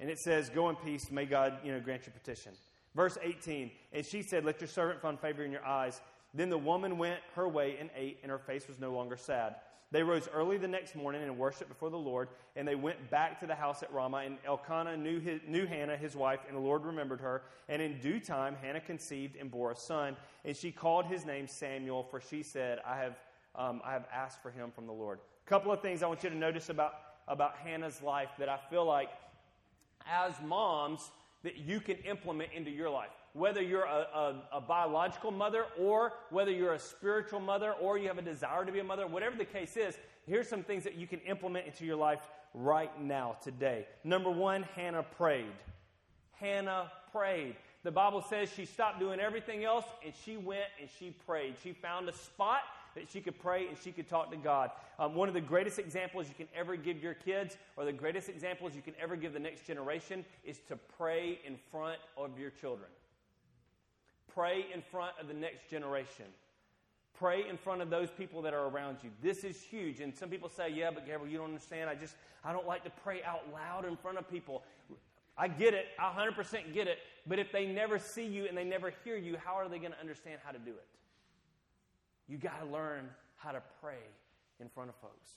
[0.00, 2.52] And it says, Go in peace, may God you know, grant your petition.
[2.94, 6.00] Verse 18, and she said, Let your servant find favor in your eyes.
[6.34, 9.56] Then the woman went her way and ate, and her face was no longer sad.
[9.90, 13.40] They rose early the next morning and worshiped before the Lord, and they went back
[13.40, 14.18] to the house at Ramah.
[14.18, 17.42] And Elkanah knew, his, knew Hannah, his wife, and the Lord remembered her.
[17.70, 21.46] And in due time, Hannah conceived and bore a son, and she called his name
[21.46, 23.16] Samuel, for she said, I have,
[23.54, 25.20] um, I have asked for him from the Lord.
[25.46, 26.92] A couple of things I want you to notice about,
[27.26, 29.08] about Hannah's life that I feel like
[30.06, 31.10] as moms
[31.44, 36.14] that you can implement into your life whether you're a, a, a, biological mother or
[36.30, 39.36] whether you're a spiritual mother or you have a desire to be a mother, whatever
[39.36, 43.36] the case is, here's some things that you can implement into your life right now,
[43.42, 43.86] today.
[44.04, 45.46] Number one, Hannah prayed.
[46.32, 47.56] Hannah prayed.
[47.84, 51.54] The Bible says she stopped doing everything else and she went and she prayed.
[51.62, 52.62] She found a spot
[52.94, 54.70] that she could pray and she could talk to God.
[54.98, 58.28] Um, one of the greatest examples you can ever give your kids, or the greatest
[58.28, 62.50] examples you can ever give the next generation, is to pray in front of your
[62.50, 62.88] children.
[64.38, 66.26] Pray in front of the next generation.
[67.18, 69.10] Pray in front of those people that are around you.
[69.20, 69.98] This is huge.
[69.98, 71.90] And some people say, yeah, but Gabriel, you don't understand.
[71.90, 74.62] I just, I don't like to pray out loud in front of people.
[75.36, 75.86] I get it.
[75.98, 76.98] I 100% get it.
[77.26, 79.90] But if they never see you and they never hear you, how are they going
[79.90, 80.86] to understand how to do it?
[82.28, 83.98] You got to learn how to pray
[84.60, 85.30] in front of folks.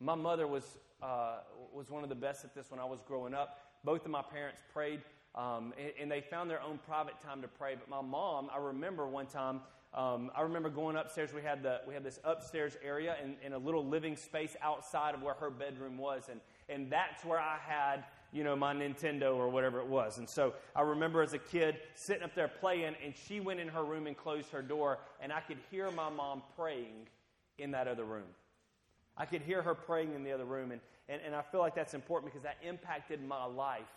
[0.00, 0.64] My mother was,
[1.00, 1.42] uh,
[1.72, 3.60] was one of the best at this when I was growing up.
[3.84, 5.00] Both of my parents prayed,
[5.34, 7.74] um, and, and, they found their own private time to pray.
[7.78, 9.60] But my mom, I remember one time,
[9.94, 11.32] um, I remember going upstairs.
[11.32, 15.14] We had, the, we had this upstairs area and, and a little living space outside
[15.14, 16.28] of where her bedroom was.
[16.30, 20.18] And, and that's where I had you know, my Nintendo or whatever it was.
[20.18, 23.68] And so I remember as a kid sitting up there playing, and she went in
[23.68, 27.08] her room and closed her door, and I could hear my mom praying
[27.58, 28.28] in that other room.
[29.16, 31.74] I could hear her praying in the other room, and, and, and I feel like
[31.74, 33.88] that's important because that impacted my life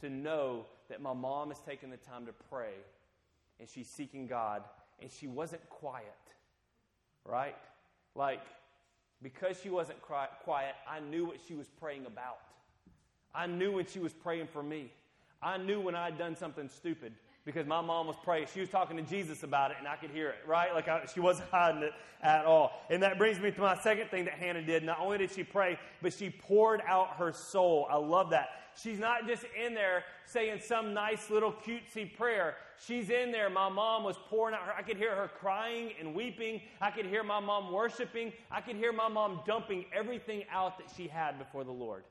[0.00, 2.74] to know that my mom is taking the time to pray
[3.58, 4.62] and she's seeking God,
[5.00, 6.06] and she wasn't quiet,
[7.26, 7.56] right?
[8.14, 8.40] Like,
[9.22, 12.38] because she wasn't quiet, I knew what she was praying about.
[13.34, 14.90] I knew when she was praying for me.
[15.42, 17.12] I knew when I'd done something stupid
[17.52, 18.46] because my mom was praying.
[18.52, 20.74] She was talking to Jesus about it, and I could hear it, right?
[20.74, 22.72] Like I, she wasn't hiding it at all.
[22.90, 24.84] And that brings me to my second thing that Hannah did.
[24.84, 27.86] Not only did she pray, but she poured out her soul.
[27.90, 28.50] I love that.
[28.80, 32.56] She's not just in there saying some nice little cutesy prayer.
[32.86, 33.50] She's in there.
[33.50, 34.72] My mom was pouring out her.
[34.72, 36.62] I could hear her crying and weeping.
[36.80, 38.32] I could hear my mom worshiping.
[38.50, 42.04] I could hear my mom dumping everything out that she had before the Lord.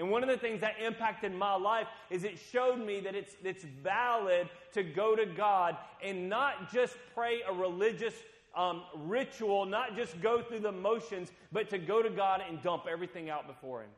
[0.00, 3.34] And one of the things that impacted my life is it showed me that it's,
[3.44, 8.14] it's valid to go to God and not just pray a religious
[8.56, 12.84] um, ritual, not just go through the motions, but to go to God and dump
[12.90, 13.90] everything out before Him.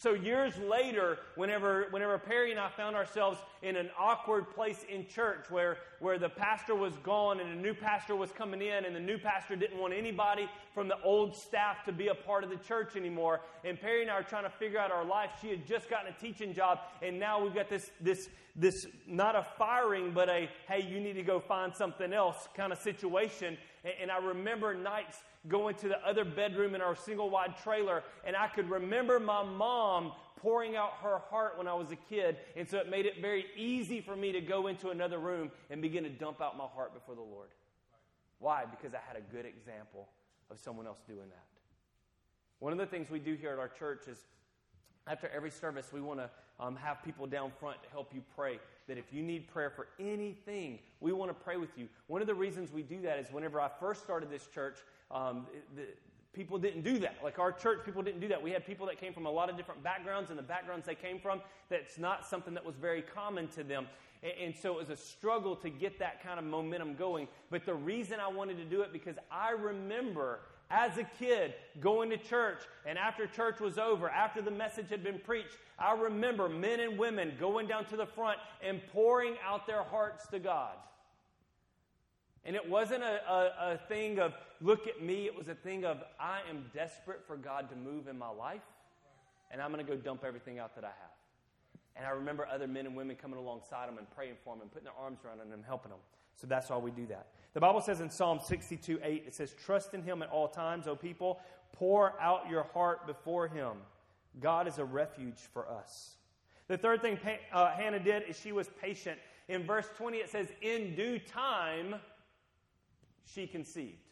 [0.00, 5.06] So years later, whenever, whenever Perry and I found ourselves in an awkward place in
[5.06, 8.96] church where, where the pastor was gone and a new pastor was coming in and
[8.96, 12.48] the new pastor didn't want anybody from the old staff to be a part of
[12.48, 15.32] the church anymore, and Perry and I are trying to figure out our life.
[15.42, 19.36] She had just gotten a teaching job, and now we've got this, this, this not
[19.36, 23.58] a firing, but a, hey, you need to go find something else kind of situation.
[23.84, 28.02] And, and I remember nights going to the other bedroom in our single wide trailer,
[28.24, 32.36] and I could remember my mom pouring out her heart when I was a kid,
[32.56, 35.82] and so it made it very easy for me to go into another room and
[35.82, 37.48] begin to dump out my heart before the Lord.
[38.38, 38.64] Why?
[38.64, 40.08] Because I had a good example
[40.50, 41.46] of someone else doing that.
[42.58, 44.18] One of the things we do here at our church is
[45.06, 48.60] after every service, we want to um, have people down front to help you pray.
[48.86, 51.88] That if you need prayer for anything, we want to pray with you.
[52.06, 54.78] One of the reasons we do that is whenever I first started this church,
[55.10, 55.46] um,
[55.76, 55.82] the,
[56.32, 57.16] people didn't do that.
[57.22, 58.42] Like our church, people didn't do that.
[58.42, 60.94] We had people that came from a lot of different backgrounds, and the backgrounds they
[60.94, 63.86] came from, that's not something that was very common to them.
[64.22, 67.28] And, and so it was a struggle to get that kind of momentum going.
[67.50, 72.10] But the reason I wanted to do it because I remember as a kid going
[72.10, 76.48] to church, and after church was over, after the message had been preached, I remember
[76.48, 80.74] men and women going down to the front and pouring out their hearts to God.
[82.44, 85.26] And it wasn't a, a, a, thing of, look at me.
[85.26, 88.62] It was a thing of, I am desperate for God to move in my life,
[89.50, 91.10] and I'm going to go dump everything out that I have.
[91.96, 94.70] And I remember other men and women coming alongside them and praying for them and
[94.70, 95.98] putting their arms around them and helping them.
[96.40, 97.26] So that's why we do that.
[97.52, 100.86] The Bible says in Psalm 62 8, it says, Trust in him at all times,
[100.86, 101.40] O people.
[101.72, 103.72] Pour out your heart before him.
[104.40, 106.16] God is a refuge for us.
[106.68, 107.18] The third thing
[107.52, 109.18] uh, Hannah did is she was patient.
[109.48, 111.96] In verse 20, it says, In due time,
[113.24, 114.09] she conceived.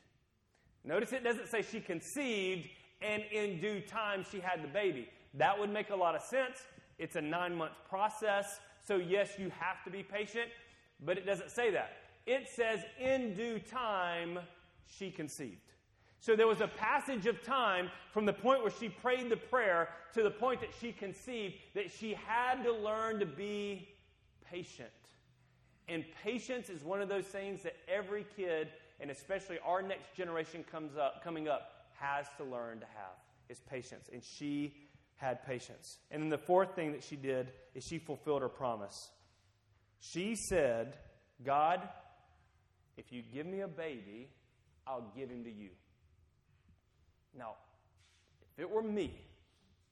[0.84, 2.68] Notice it doesn't say she conceived
[3.00, 5.08] and in due time she had the baby.
[5.34, 6.58] That would make a lot of sense.
[6.98, 8.60] It's a nine month process.
[8.86, 10.48] So, yes, you have to be patient,
[11.04, 11.92] but it doesn't say that.
[12.26, 14.38] It says, in due time
[14.86, 15.56] she conceived.
[16.20, 19.90] So there was a passage of time from the point where she prayed the prayer
[20.14, 23.88] to the point that she conceived that she had to learn to be
[24.50, 24.90] patient.
[25.88, 28.68] And patience is one of those things that every kid
[29.00, 33.16] and especially our next generation comes up, coming up has to learn to have
[33.48, 34.08] is patience.
[34.12, 34.74] And she
[35.16, 35.98] had patience.
[36.10, 39.10] And then the fourth thing that she did is she fulfilled her promise.
[40.00, 40.96] She said,
[41.44, 41.88] God,
[42.96, 44.28] if you give me a baby,
[44.86, 45.70] I'll give him to you.
[47.36, 47.54] Now,
[48.56, 49.20] if it were me,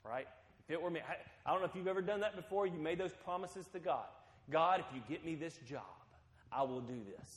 [0.05, 0.27] right?
[0.69, 2.67] If it were me, I, I don't know if you've ever done that before.
[2.67, 4.07] You made those promises to God.
[4.51, 5.83] God, if you get me this job,
[6.53, 7.31] I will do this.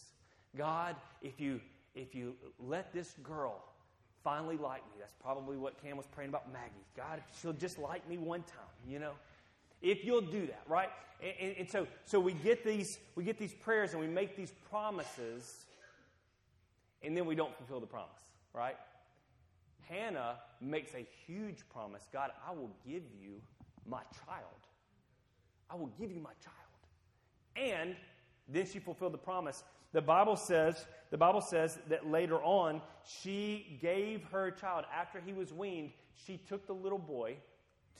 [0.57, 1.59] God, if you
[1.95, 3.63] if you let this girl
[4.23, 6.85] finally like me, that's probably what Cam was praying about Maggie.
[6.95, 9.13] God, if she'll just like me one time, you know?
[9.81, 10.89] If you'll do that, right?
[11.21, 14.35] And, and, and so, so we get these we get these prayers and we make
[14.35, 15.65] these promises,
[17.01, 18.21] and then we don't fulfill the promise,
[18.53, 18.75] right?
[19.87, 23.41] Hannah makes a huge promise God, I will give you
[23.87, 24.45] my child.
[25.69, 26.55] I will give you my child.
[27.55, 27.95] And
[28.47, 29.63] then she fulfilled the promise.
[29.91, 35.33] The Bible says, the Bible says that later on, she gave her child, after he
[35.33, 35.91] was weaned,
[36.25, 37.37] she took the little boy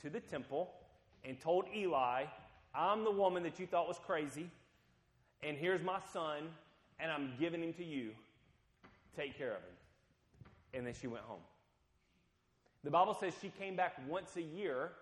[0.02, 0.70] to the temple
[1.24, 2.24] and told Eli,
[2.74, 4.48] I'm the woman that you thought was crazy,
[5.42, 6.44] and here's my son,
[7.00, 8.10] and I'm giving him to you.
[9.16, 9.76] Take care of him.
[10.74, 11.40] And then she went home.
[12.84, 14.92] The Bible says she came back once a year.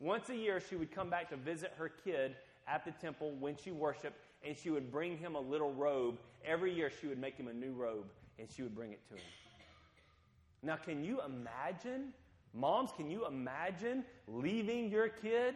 [0.00, 2.34] Once a year, she would come back to visit her kid
[2.66, 6.18] at the temple when she worshiped, and she would bring him a little robe.
[6.44, 8.06] Every year, she would make him a new robe,
[8.38, 9.24] and she would bring it to him.
[10.62, 12.12] Now, can you imagine?
[12.54, 15.54] Moms, can you imagine leaving your kid?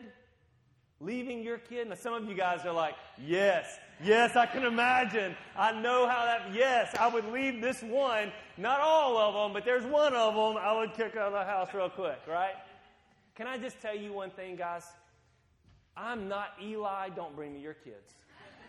[1.00, 1.88] Leaving your kid?
[1.88, 3.66] Now, some of you guys are like, yes,
[4.04, 5.34] yes, I can imagine.
[5.56, 9.64] I know how that, yes, I would leave this one, not all of them, but
[9.64, 12.54] there's one of them I would kick out of the house real quick, right?
[13.34, 14.84] Can I just tell you one thing, guys?
[15.96, 18.14] I'm not Eli, don't bring me your kids,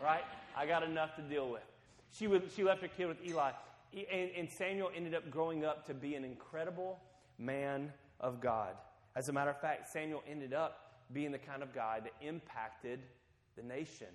[0.03, 0.23] right?
[0.55, 1.63] I got enough to deal with.
[2.11, 3.51] She, would, she left her kid with Eli,
[3.93, 6.99] and, and Samuel ended up growing up to be an incredible
[7.39, 8.75] man of God.
[9.15, 12.99] As a matter of fact, Samuel ended up being the kind of guy that impacted
[13.55, 14.07] the nation.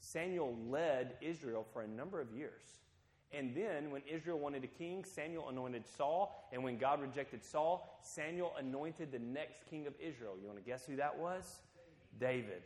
[0.00, 2.62] Samuel led Israel for a number of years.
[3.32, 6.48] And then, when Israel wanted a king, Samuel anointed Saul.
[6.52, 10.34] And when God rejected Saul, Samuel anointed the next king of Israel.
[10.40, 11.62] You want to guess who that was?
[12.20, 12.62] David.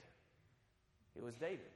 [1.16, 1.70] It was David.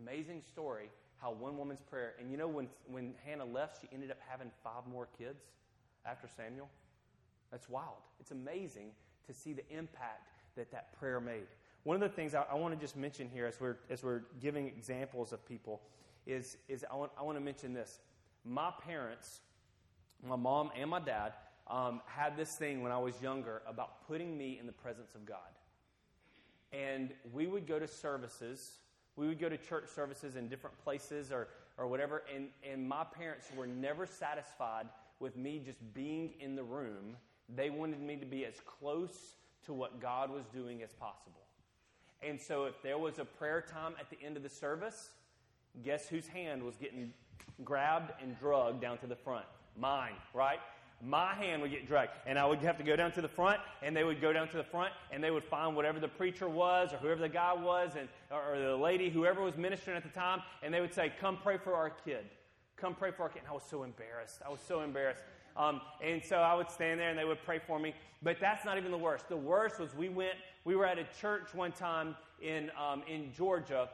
[0.00, 4.10] Amazing story how one woman's prayer, and you know, when, when Hannah left, she ended
[4.10, 5.40] up having five more kids
[6.04, 6.68] after Samuel.
[7.50, 8.02] That's wild.
[8.20, 8.90] It's amazing
[9.26, 11.46] to see the impact that that prayer made.
[11.84, 14.22] One of the things I, I want to just mention here as we're, as we're
[14.40, 15.80] giving examples of people
[16.26, 18.00] is, is I, want, I want to mention this.
[18.44, 19.40] My parents,
[20.26, 21.32] my mom and my dad,
[21.68, 25.24] um, had this thing when I was younger about putting me in the presence of
[25.24, 25.38] God.
[26.72, 28.78] And we would go to services,
[29.16, 31.48] we would go to church services in different places or,
[31.78, 34.86] or whatever, and, and my parents were never satisfied
[35.18, 37.16] with me just being in the room.
[37.54, 41.40] They wanted me to be as close to what God was doing as possible.
[42.22, 45.10] And so if there was a prayer time at the end of the service,
[45.82, 47.12] guess whose hand was getting
[47.64, 49.44] grabbed and drugged down to the front?
[49.78, 50.60] Mine, right?
[51.04, 52.12] My hand would get dragged.
[52.26, 54.48] And I would have to go down to the front, and they would go down
[54.48, 57.52] to the front, and they would find whatever the preacher was, or whoever the guy
[57.52, 61.12] was, and, or the lady, whoever was ministering at the time, and they would say,
[61.20, 62.24] Come pray for our kid.
[62.76, 63.40] Come pray for our kid.
[63.40, 64.40] And I was so embarrassed.
[64.44, 65.22] I was so embarrassed.
[65.56, 67.94] Um, and so I would stand there and they would pray for me.
[68.22, 69.28] But that's not even the worst.
[69.28, 73.32] The worst was we went, we were at a church one time in, um, in
[73.34, 73.88] Georgia.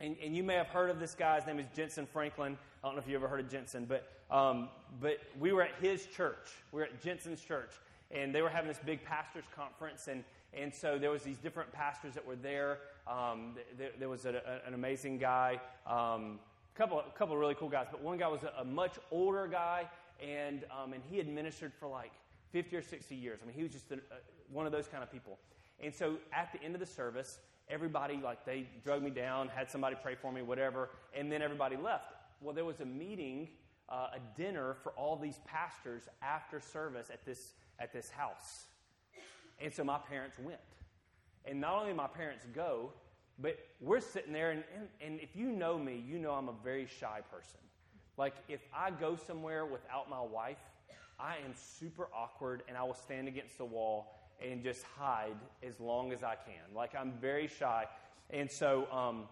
[0.00, 1.36] And, and, you may have heard of this guy.
[1.36, 2.56] His name is Jentezen Franklin.
[2.82, 4.68] I don't know if you ever heard of Jentezen, but, um,
[5.00, 6.48] but we were at his church.
[6.72, 7.72] We were at Jentezen's church.
[8.10, 10.08] And they were having this big pastors' conference.
[10.08, 12.78] And, and so there was these different pastors that were there.
[13.06, 15.60] Um, there, there, was a, a, an amazing guy.
[15.86, 16.40] Um,
[16.74, 18.94] a couple, a couple of really cool guys, but one guy was a, a much
[19.10, 19.88] older guy,
[20.22, 22.10] and, um, and he had ministered for like
[22.52, 23.40] 50 or 60 years.
[23.42, 23.98] I mean, he was just a, a,
[24.52, 25.38] one of those kind of people.
[25.82, 27.38] And so at the end of the service,
[27.68, 31.76] everybody, like, they drug me down, had somebody pray for me, whatever, and then everybody
[31.76, 32.14] left.
[32.40, 33.48] Well, there was a meeting,
[33.90, 38.66] uh, a dinner for all these pastors after service at this, at this house.
[39.60, 40.60] And so my parents went.
[41.44, 42.92] And not only did my parents go,
[43.38, 46.54] but we're sitting there, and, and, and if you know me, you know I'm a
[46.62, 47.60] very shy person.
[48.16, 50.58] Like, if I go somewhere without my wife,
[51.18, 55.80] I am super awkward and I will stand against the wall and just hide as
[55.80, 56.74] long as I can.
[56.74, 57.86] Like, I'm very shy.
[58.30, 59.24] And so, um,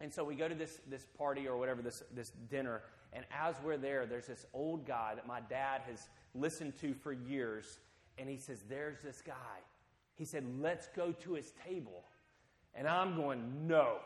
[0.00, 3.56] and so we go to this, this party or whatever, this, this dinner, and as
[3.64, 7.78] we're there, there's this old guy that my dad has listened to for years,
[8.18, 9.60] and he says, There's this guy.
[10.14, 12.04] He said, Let's go to his table.
[12.74, 13.96] And I'm going, No,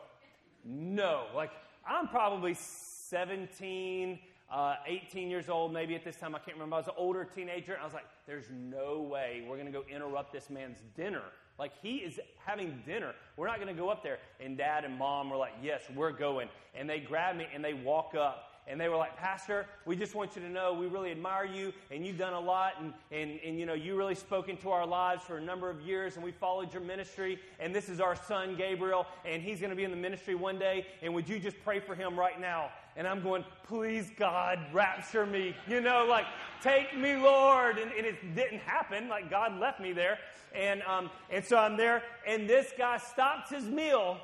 [0.65, 1.25] no.
[1.35, 1.51] Like,
[1.85, 4.19] I'm probably 17,
[4.51, 6.35] uh, 18 years old, maybe at this time.
[6.35, 6.75] I can't remember.
[6.75, 7.77] I was an older teenager.
[7.79, 11.23] I was like, there's no way we're going to go interrupt this man's dinner.
[11.57, 13.13] Like, he is having dinner.
[13.37, 14.19] We're not going to go up there.
[14.39, 16.49] And dad and mom were like, yes, we're going.
[16.75, 20.15] And they grab me and they walk up and they were like, Pastor, we just
[20.15, 23.39] want you to know we really admire you and you've done a lot and, and,
[23.45, 26.23] and you know, you really spoke into our lives for a number of years and
[26.23, 29.83] we followed your ministry and this is our son Gabriel and he's going to be
[29.83, 32.69] in the ministry one day and would you just pray for him right now?
[32.95, 35.55] and I'm going, please, God, rapture me.
[35.67, 36.25] You know, like,
[36.63, 37.77] take me, Lord.
[37.77, 39.07] And, and it didn't happen.
[39.07, 40.17] Like, God left me there.
[40.55, 44.17] And, um, and so I'm there, and this guy stops his meal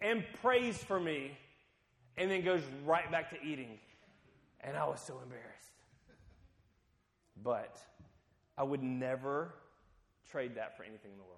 [0.00, 1.36] and prays for me,
[2.16, 3.78] and then goes right back to eating.
[4.60, 5.72] And I was so embarrassed.
[7.42, 7.78] But
[8.56, 9.54] I would never
[10.30, 11.36] trade that for anything in the world.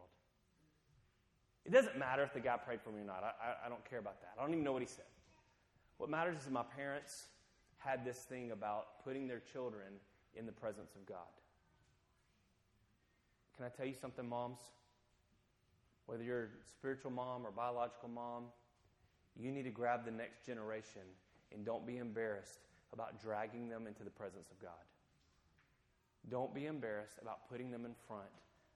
[1.64, 3.22] It doesn't matter if the guy prayed for me or not.
[3.22, 4.32] I, I, I don't care about that.
[4.38, 5.04] I don't even know what he said.
[5.98, 7.24] What matters is my parents
[7.78, 9.86] had this thing about putting their children
[10.34, 11.18] in the presence of God.
[13.56, 14.60] Can I tell you something, moms?
[16.06, 18.44] Whether you're a spiritual mom or biological mom,
[19.38, 21.02] you need to grab the next generation
[21.52, 22.60] and don't be embarrassed
[22.92, 24.72] about dragging them into the presence of God.
[26.30, 28.28] Don't be embarrassed about putting them in front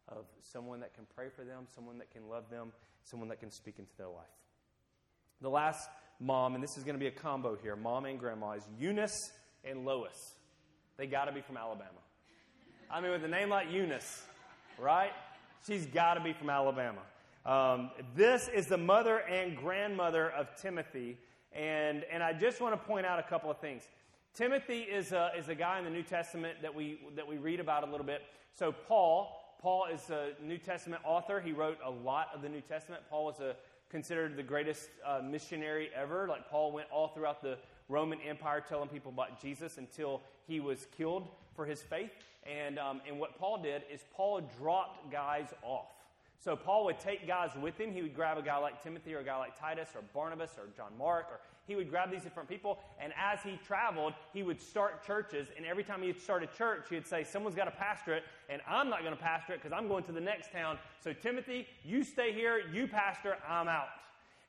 [0.08, 2.72] of someone that can pray for them, someone that can love them,
[3.04, 4.24] someone that can speak into their life.
[5.40, 5.88] The last
[6.20, 9.32] mom, and this is going to be a combo here mom and grandma, is Eunice
[9.64, 10.34] and Lois.
[10.96, 11.90] They got to be from Alabama.
[12.90, 14.22] I mean, with a name like Eunice,
[14.78, 15.12] right?
[15.66, 17.00] She's got to be from Alabama.
[17.44, 21.18] Um, this is the mother and grandmother of Timothy.
[21.52, 23.82] And, and I just want to point out a couple of things.
[24.34, 27.60] Timothy is a, is a guy in the New Testament that we, that we read
[27.60, 28.22] about a little bit.
[28.54, 31.40] So, Paul, Paul is a New Testament author.
[31.40, 33.02] He wrote a lot of the New Testament.
[33.10, 33.56] Paul was a,
[33.90, 36.28] considered the greatest uh, missionary ever.
[36.28, 40.86] Like, Paul went all throughout the Roman Empire telling people about Jesus until he was
[40.96, 42.12] killed for his faith.
[42.44, 45.86] And, um, and what Paul did is Paul dropped guys off.
[46.42, 47.92] So Paul would take guys with him.
[47.92, 50.64] He would grab a guy like Timothy or a guy like Titus or Barnabas or
[50.76, 52.78] John Mark or he would grab these different people.
[53.00, 55.48] And as he traveled, he would start churches.
[55.56, 58.60] And every time he'd start a church, he'd say, Someone's got to pastor it, and
[58.68, 60.78] I'm not going to pastor it because I'm going to the next town.
[61.02, 63.88] So Timothy, you stay here, you pastor, I'm out.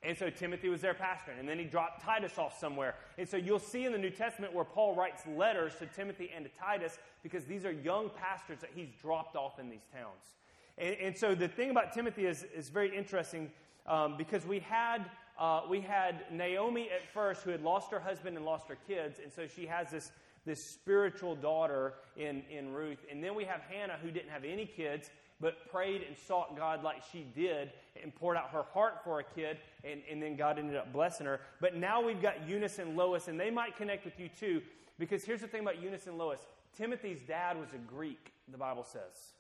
[0.02, 1.32] And so Timothy was their pastor.
[1.40, 2.96] And then he dropped Titus off somewhere.
[3.18, 6.44] And so you'll see in the New Testament where Paul writes letters to Timothy and
[6.44, 10.36] to Titus because these are young pastors that he's dropped off in these towns.
[10.78, 13.52] And, and so the thing about Timothy is, is very interesting
[13.86, 15.06] um, because we had,
[15.40, 19.20] uh, we had Naomi at first who had lost her husband and lost her kids.
[19.22, 20.12] And so she has this,
[20.46, 23.00] this spiritual daughter in, in Ruth.
[23.10, 25.10] And then we have Hannah who didn't have any kids
[25.44, 27.72] but prayed and sought God like she did
[28.02, 31.28] and poured out her heart for a kid, and, and then God ended up blessing
[31.28, 31.42] her.
[31.60, 34.62] But now we've got Eunice and Lois, and they might connect with you too,
[34.98, 36.40] because here's the thing about Eunice and Lois
[36.76, 39.34] Timothy's dad was a Greek, the Bible says.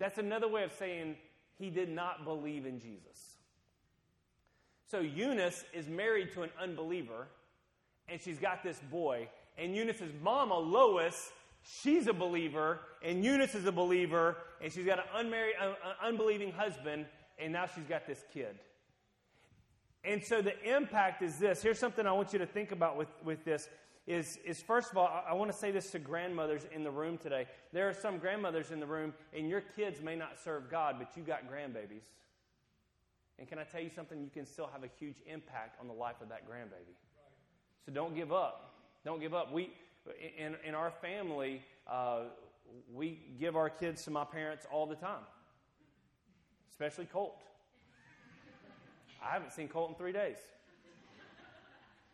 [0.00, 1.16] That's another way of saying
[1.58, 3.36] he did not believe in Jesus.
[4.90, 7.28] So Eunice is married to an unbeliever,
[8.08, 9.28] and she's got this boy.
[9.58, 11.30] And Eunice's mama, Lois,
[11.62, 16.50] she's a believer, and Eunice is a believer, and she's got an unmarried, uh, unbelieving
[16.50, 17.04] husband,
[17.38, 18.58] and now she's got this kid.
[20.02, 21.62] And so the impact is this.
[21.62, 23.68] Here's something I want you to think about with, with this
[24.10, 26.90] is, is first of all, I, I want to say this to grandmothers in the
[26.90, 27.46] room today.
[27.72, 31.16] There are some grandmothers in the room, and your kids may not serve God, but
[31.16, 32.02] you got grandbabies.
[33.38, 34.20] And can I tell you something?
[34.20, 36.94] You can still have a huge impact on the life of that grandbaby.
[37.86, 38.74] So don't give up.
[39.04, 39.52] Don't give up.
[39.52, 39.70] We,
[40.36, 42.22] in, in our family, uh,
[42.92, 45.22] we give our kids to my parents all the time,
[46.70, 47.36] especially Colt.
[49.24, 50.36] I haven't seen Colt in three days.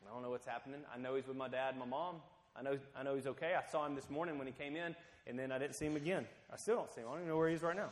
[0.09, 0.81] I don't know what's happening.
[0.95, 2.17] I know he's with my dad and my mom.
[2.59, 3.55] I know, I know he's okay.
[3.55, 4.95] I saw him this morning when he came in,
[5.27, 6.27] and then I didn't see him again.
[6.53, 7.09] I still don't see him.
[7.09, 7.91] I don't even know where he is right now.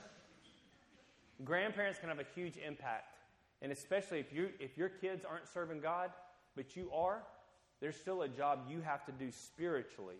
[1.44, 3.18] Grandparents can have a huge impact.
[3.60, 6.10] And especially if, you, if your kids aren't serving God,
[6.56, 7.22] but you are,
[7.80, 10.16] there's still a job you have to do spiritually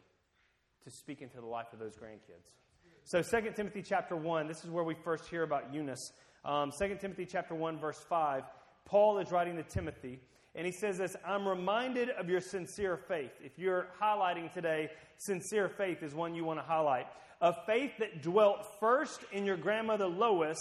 [0.84, 2.52] to speak into the life of those grandkids.
[3.04, 6.12] So 2 Timothy chapter 1, this is where we first hear about Eunice.
[6.44, 8.44] Um, 2 Timothy chapter 1, verse 5,
[8.84, 10.20] Paul is writing to Timothy.
[10.54, 13.32] And he says this I'm reminded of your sincere faith.
[13.42, 17.06] If you're highlighting today, sincere faith is one you want to highlight.
[17.40, 20.58] A faith that dwelt first in your grandmother Lois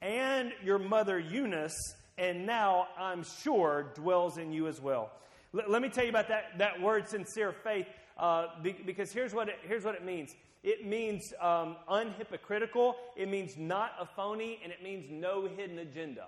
[0.00, 1.76] and your mother Eunice,
[2.18, 5.12] and now I'm sure dwells in you as well.
[5.54, 7.86] L- let me tell you about that, that word sincere faith,
[8.18, 13.28] uh, be- because here's what, it, here's what it means it means um, unhypocritical, it
[13.28, 16.26] means not a phony, and it means no hidden agenda.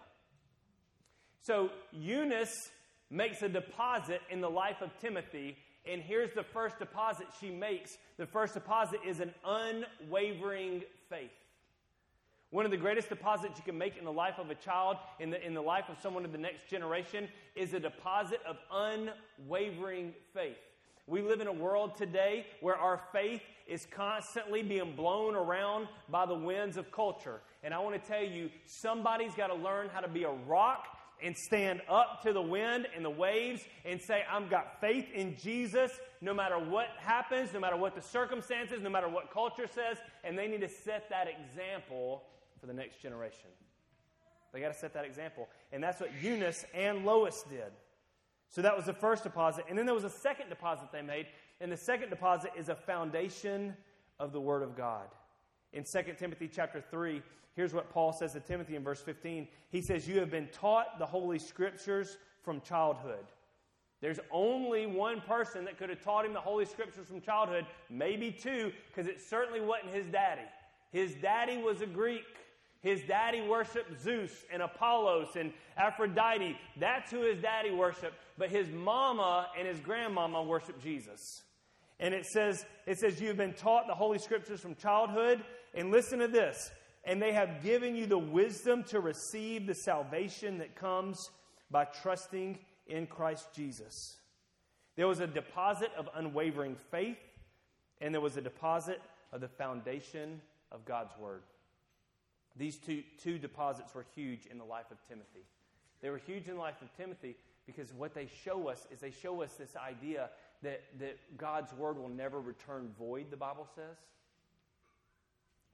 [1.42, 2.70] So Eunice
[3.10, 5.56] makes a deposit in the life of Timothy.
[5.90, 7.96] And here's the first deposit she makes.
[8.18, 11.30] The first deposit is an unwavering faith.
[12.50, 15.30] One of the greatest deposits you can make in the life of a child, in
[15.30, 20.14] the, in the life of someone in the next generation, is a deposit of unwavering
[20.32, 20.56] faith.
[21.06, 26.26] We live in a world today where our faith is constantly being blown around by
[26.26, 27.40] the winds of culture.
[27.62, 30.86] And I want to tell you, somebody's got to learn how to be a rock
[31.22, 35.36] and stand up to the wind and the waves and say, I've got faith in
[35.36, 35.90] Jesus
[36.20, 40.38] no matter what happens, no matter what the circumstances, no matter what culture says, and
[40.38, 42.22] they need to set that example
[42.60, 43.50] for the next generation.
[44.52, 45.48] They got to set that example.
[45.72, 47.72] And that's what Eunice and Lois did.
[48.48, 49.66] So that was the first deposit.
[49.68, 51.26] And then there was a second deposit they made.
[51.60, 53.74] And the second deposit is a foundation
[54.18, 55.06] of the Word of God.
[55.72, 57.22] In 2 Timothy chapter 3,
[57.58, 59.48] here's what Paul says to Timothy in verse 15.
[59.70, 63.24] He says, You have been taught the Holy Scriptures from childhood.
[64.00, 68.30] There's only one person that could have taught him the Holy Scriptures from childhood, maybe
[68.30, 70.46] two, because it certainly wasn't his daddy.
[70.92, 72.22] His daddy was a Greek.
[72.80, 76.56] His daddy worshiped Zeus and Apollos and Aphrodite.
[76.78, 78.14] That's who his daddy worshiped.
[78.38, 81.42] But his mama and his grandmama worshiped Jesus.
[81.98, 85.42] And it says, it says, You've been taught the Holy Scriptures from childhood.
[85.74, 86.70] And listen to this.
[87.04, 91.30] And they have given you the wisdom to receive the salvation that comes
[91.70, 94.16] by trusting in Christ Jesus.
[94.96, 97.18] There was a deposit of unwavering faith,
[98.00, 99.00] and there was a deposit
[99.32, 100.40] of the foundation
[100.72, 101.42] of God's Word.
[102.56, 105.44] These two, two deposits were huge in the life of Timothy.
[106.02, 107.36] They were huge in the life of Timothy
[107.66, 110.30] because what they show us is they show us this idea
[110.62, 113.96] that, that God's word will never return void, the Bible says.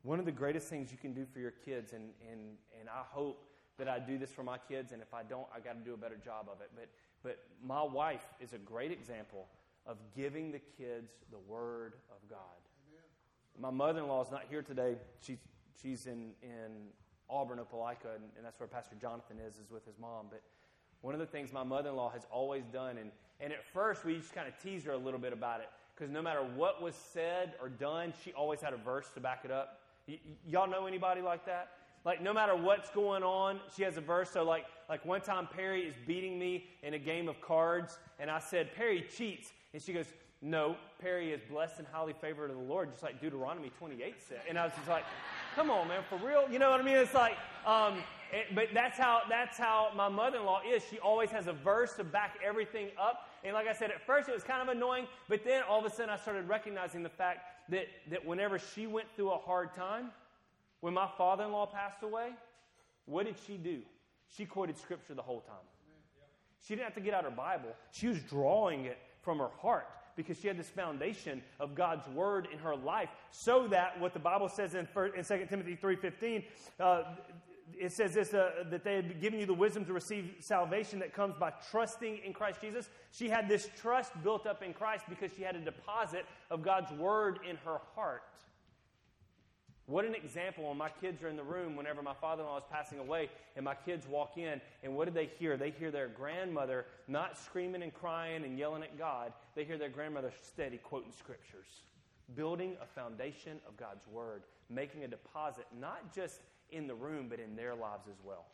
[0.04, 2.40] One of the greatest things you can do for your kids, and, and,
[2.78, 3.42] and I hope
[3.78, 5.94] that I do this for my kids, and if I don't, I got to do
[5.94, 6.70] a better job of it.
[6.74, 6.90] But,
[7.22, 9.46] but my wife is a great example
[9.86, 12.38] of giving the kids the Word of God.
[12.86, 13.02] Amen.
[13.58, 14.96] My mother in law is not here today.
[15.22, 15.38] She's,
[15.82, 16.90] she's in, in
[17.30, 20.26] Auburn, Opelika, and, and that's where Pastor Jonathan is, is with his mom.
[20.28, 20.42] But
[21.00, 24.04] one of the things my mother in law has always done, and, and at first
[24.04, 26.82] we just kind of teased her a little bit about it, because no matter what
[26.82, 29.80] was said or done, she always had a verse to back it up.
[30.08, 31.70] Y- y'all know anybody like that?
[32.04, 34.30] Like no matter what's going on, she has a verse.
[34.30, 38.30] So like like one time Perry is beating me in a game of cards, and
[38.30, 40.06] I said Perry cheats, and she goes,
[40.42, 44.40] No, Perry is blessed and highly favored of the Lord, just like Deuteronomy 28 said.
[44.48, 45.04] And I was just like,
[45.56, 46.46] Come on, man, for real?
[46.50, 46.96] You know what I mean?
[46.96, 47.36] It's like,
[47.66, 47.94] um,
[48.32, 50.82] it, but that's how that's how my mother-in-law is.
[50.90, 53.28] She always has a verse to back everything up.
[53.44, 55.84] And like I said, at first it was kind of annoying, but then all of
[55.84, 57.38] a sudden I started recognizing the fact
[57.70, 60.10] that, that whenever she went through a hard time,
[60.80, 62.30] when my father in law passed away,
[63.06, 63.80] what did she do?
[64.36, 65.56] She quoted scripture the whole time.
[66.66, 69.86] She didn't have to get out her Bible, she was drawing it from her heart
[70.16, 74.20] because she had this foundation of God's word in her life so that what the
[74.20, 74.86] Bible says in,
[75.16, 76.44] in 2 Timothy 3.15,
[76.78, 77.02] uh,
[77.72, 81.12] it says this, uh, that they had given you the wisdom to receive salvation that
[81.12, 82.88] comes by trusting in Christ Jesus.
[83.10, 86.92] She had this trust built up in Christ because she had a deposit of God's
[86.92, 88.22] word in her heart.
[89.86, 92.56] What an example when my kids are in the room whenever my father in law
[92.56, 95.58] is passing away and my kids walk in, and what do they hear?
[95.58, 99.32] They hear their grandmother not screaming and crying and yelling at God.
[99.54, 101.82] They hear their grandmother steady quoting scriptures,
[102.34, 106.40] building a foundation of God's word, making a deposit not just
[106.70, 108.46] in the room, but in their lives as well.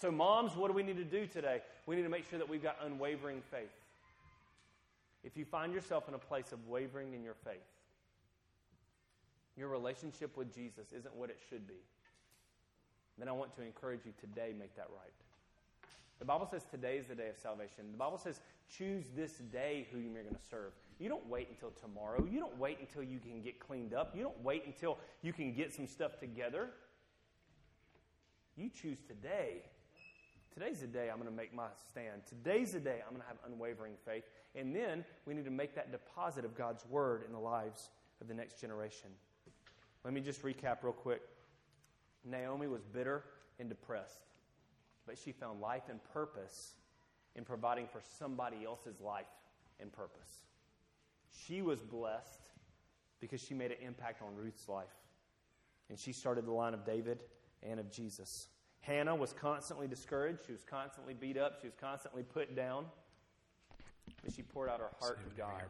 [0.00, 1.60] So, moms, what do we need to do today?
[1.86, 3.74] We need to make sure that we've got unwavering faith.
[5.24, 7.56] If you find yourself in a place of wavering in your faith,
[9.56, 11.82] your relationship with Jesus isn't what it should be,
[13.18, 15.12] then I want to encourage you today make that right.
[16.20, 17.90] The Bible says today is the day of salvation.
[17.90, 18.40] The Bible says
[18.76, 20.72] choose this day who you're going to serve.
[20.98, 22.26] You don't wait until tomorrow.
[22.28, 24.16] You don't wait until you can get cleaned up.
[24.16, 26.70] You don't wait until you can get some stuff together.
[28.56, 29.62] You choose today.
[30.52, 32.22] Today's the day I'm going to make my stand.
[32.26, 34.24] Today's the day I'm going to have unwavering faith.
[34.56, 37.90] And then we need to make that deposit of God's word in the lives
[38.20, 39.10] of the next generation.
[40.04, 41.22] Let me just recap real quick.
[42.24, 43.22] Naomi was bitter
[43.60, 44.26] and depressed,
[45.06, 46.72] but she found life and purpose
[47.36, 49.26] in providing for somebody else's life
[49.80, 50.47] and purpose.
[51.30, 52.40] She was blessed
[53.20, 54.86] because she made an impact on Ruth's life.
[55.88, 57.20] And she started the line of David
[57.62, 58.48] and of Jesus.
[58.80, 60.40] Hannah was constantly discouraged.
[60.46, 61.60] She was constantly beat up.
[61.60, 62.86] She was constantly put down.
[64.24, 65.62] But she poured out her heart to God.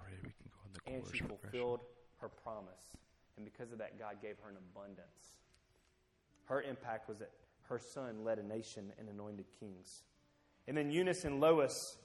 [0.86, 1.80] and she fulfilled
[2.20, 2.96] her promise.
[3.36, 5.36] And because of that, God gave her an abundance.
[6.44, 7.30] Her impact was that
[7.68, 10.02] her son led a nation and anointed kings.
[10.66, 11.96] And then Eunice and Lois,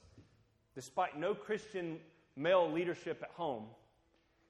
[0.75, 1.99] despite no Christian
[2.35, 3.65] male leadership at home,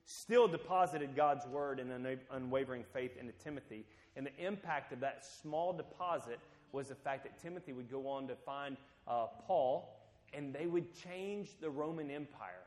[0.04, 3.84] still deposited God's word and an unwavering faith into Timothy.
[4.16, 6.38] And the impact of that small deposit
[6.72, 8.76] was the fact that Timothy would go on to find
[9.06, 9.96] uh, Paul,
[10.32, 12.64] and they would change the Roman Empire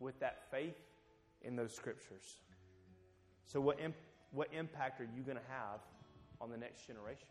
[0.00, 0.76] with that faith
[1.42, 2.36] in those scriptures.
[3.46, 3.96] So, what, imp-
[4.32, 5.80] what impact are you going to have
[6.40, 7.28] on the next generation?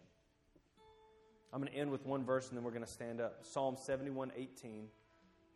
[1.51, 3.39] I'm going to end with one verse and then we're going to stand up.
[3.43, 4.87] Psalm 71 18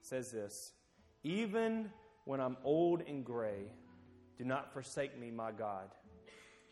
[0.02, 0.74] says this
[1.28, 1.90] Even
[2.24, 3.74] when I'm old and gray,
[4.38, 5.90] do not forsake me, my God,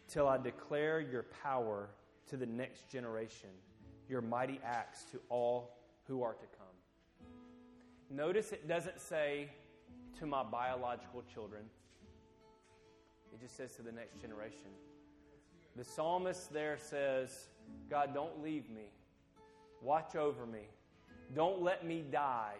[0.07, 1.89] till I declare your power
[2.29, 3.49] to the next generation,
[4.07, 5.75] your mighty acts to all
[6.07, 7.27] who are to come.
[8.09, 9.49] Notice it doesn't say
[10.19, 11.63] to my biological children,
[13.33, 14.69] it just says to the next generation.
[15.75, 17.49] The psalmist there says,
[17.89, 18.85] God, don't leave me.
[19.81, 20.69] Watch over me.
[21.35, 22.53] Don't let me die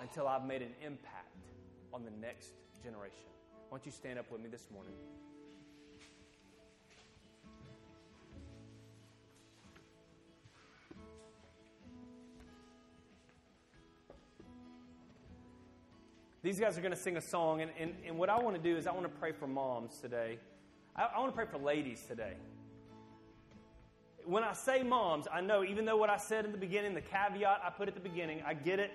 [0.00, 1.23] until I've made an impact
[1.94, 2.50] on the next
[2.82, 3.30] generation.
[3.68, 4.92] Why don't you stand up with me this morning?
[16.42, 18.60] These guys are going to sing a song, and, and, and what I want to
[18.60, 20.38] do is I want to pray for moms today.
[20.94, 22.34] I, I want to pray for ladies today.
[24.26, 27.00] When I say moms, I know even though what I said in the beginning, the
[27.00, 28.90] caveat I put at the beginning, I get it,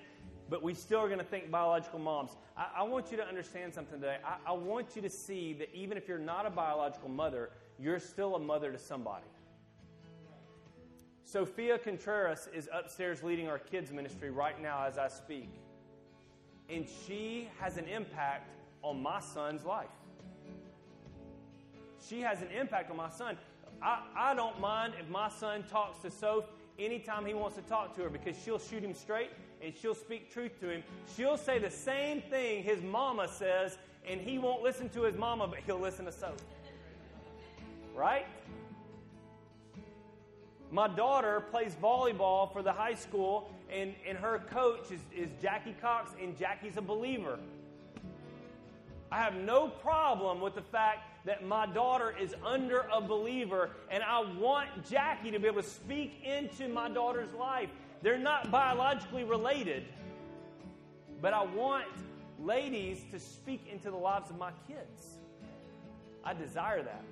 [0.49, 2.31] but we still are going to think biological moms.
[2.57, 4.17] I, I want you to understand something today.
[4.25, 7.99] I, I want you to see that even if you're not a biological mother, you're
[7.99, 9.25] still a mother to somebody.
[11.23, 15.49] Sophia Contreras is upstairs leading our kids' ministry right now as I speak
[16.69, 18.49] and she has an impact
[18.83, 19.87] on my son's life.
[22.07, 23.37] She has an impact on my son.
[23.81, 26.45] I, I don't mind if my son talks to Soph
[26.77, 29.31] anytime he wants to talk to her because she'll shoot him straight
[29.63, 30.83] and she'll speak truth to him.
[31.15, 35.47] She'll say the same thing his mama says, and he won't listen to his mama,
[35.47, 36.33] but he'll listen to Soph.
[37.93, 38.25] Right?
[40.71, 45.75] My daughter plays volleyball for the high school, and, and her coach is, is Jackie
[45.81, 47.39] Cox, and Jackie's a believer.
[49.11, 54.03] I have no problem with the fact that my daughter is under a believer, and
[54.03, 57.69] I want Jackie to be able to speak into my daughter's life.
[58.01, 59.83] They're not biologically related,
[61.21, 61.85] but I want
[62.39, 65.17] ladies to speak into the lives of my kids.
[66.23, 67.03] I desire that.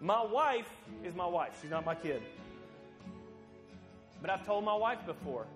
[0.00, 0.70] My wife
[1.04, 2.22] is my wife, she's not my kid.
[4.20, 5.46] But I've told my wife before.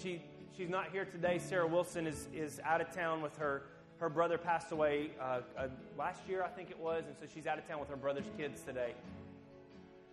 [0.00, 0.22] She,
[0.56, 1.38] she's not here today.
[1.38, 3.62] Sarah Wilson is, is out of town with her.
[3.98, 7.46] Her brother passed away uh, uh, last year, I think it was, and so she's
[7.46, 8.94] out of town with her brother's kids today.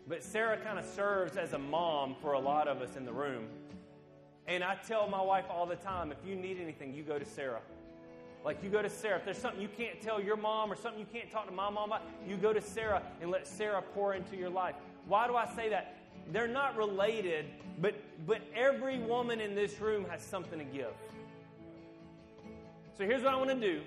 [0.10, 3.14] But Sarah kind of serves as a mom for a lot of us in the
[3.14, 3.46] room.
[4.48, 7.26] And I tell my wife all the time if you need anything, you go to
[7.26, 7.62] Sarah.
[8.44, 9.20] Like you go to Sarah.
[9.20, 11.70] If there's something you can't tell your mom or something you can't talk to my
[11.70, 14.76] mom about, you go to Sarah and let Sarah pour into your life.
[15.08, 16.00] Why do I say that?
[16.32, 17.46] they're not related,
[17.82, 17.96] but,
[18.28, 20.94] but every woman in this room has something to give.
[22.98, 23.82] So here's what I want to do.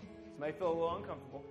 [0.00, 1.44] This may feel a little uncomfortable.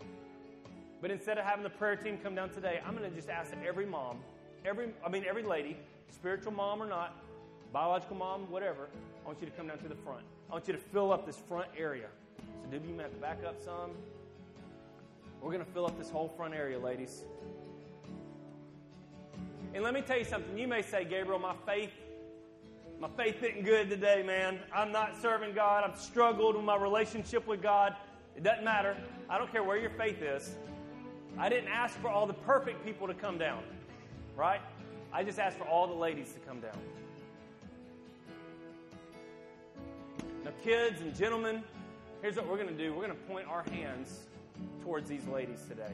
[1.01, 3.51] But instead of having the prayer team come down today, I'm going to just ask
[3.65, 4.19] every mom,
[4.63, 5.77] every I mean every lady,
[6.13, 7.15] spiritual mom or not,
[7.73, 8.87] biological mom, whatever,
[9.23, 10.23] I want you to come down to the front.
[10.49, 12.07] I want you to fill up this front area.
[12.61, 13.91] So W, you have to back up some.
[15.41, 17.23] We're going to fill up this whole front area, ladies.
[19.73, 20.55] And let me tell you something.
[20.55, 21.91] You may say, Gabriel, my faith,
[22.99, 24.59] my faith isn't good today, man.
[24.75, 25.89] I'm not serving God.
[25.89, 27.95] I've struggled with my relationship with God.
[28.35, 28.95] It doesn't matter.
[29.29, 30.55] I don't care where your faith is.
[31.37, 33.63] I didn't ask for all the perfect people to come down,
[34.35, 34.61] right?
[35.13, 36.77] I just asked for all the ladies to come down.
[40.43, 41.63] Now, kids and gentlemen,
[42.21, 44.21] here's what we're going to do we're going to point our hands
[44.83, 45.93] towards these ladies today,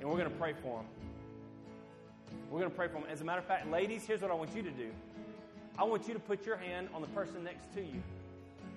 [0.00, 0.86] and we're going to pray for them.
[2.50, 3.04] We're going to pray for them.
[3.10, 4.90] As a matter of fact, ladies, here's what I want you to do
[5.78, 8.02] I want you to put your hand on the person next to you,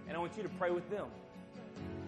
[0.08, 1.08] and I want you to pray with them.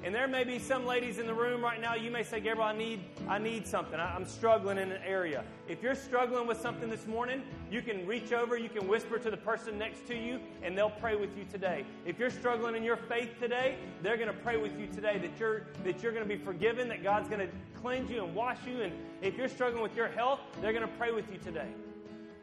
[0.04, 1.94] And there may be some ladies in the room right now.
[1.94, 4.00] You may say, Gabriel, I need, I need something.
[4.00, 5.44] I, am struggling in an area.
[5.68, 9.30] If you're struggling with something this morning, you can reach over, you can whisper to
[9.30, 11.86] the person next to you, and they'll pray with you today.
[12.04, 15.40] If you're struggling in your faith today, they're going to pray with you today that
[15.40, 18.58] you're, that you're going to be forgiven, that God's going to cleanse you and wash
[18.66, 18.82] you.
[18.82, 21.70] And if you're struggling with your health, they're going to pray with you today.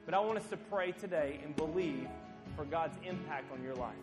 [0.04, 2.06] But I want us to pray today and believe
[2.54, 3.94] for God's impact on your life.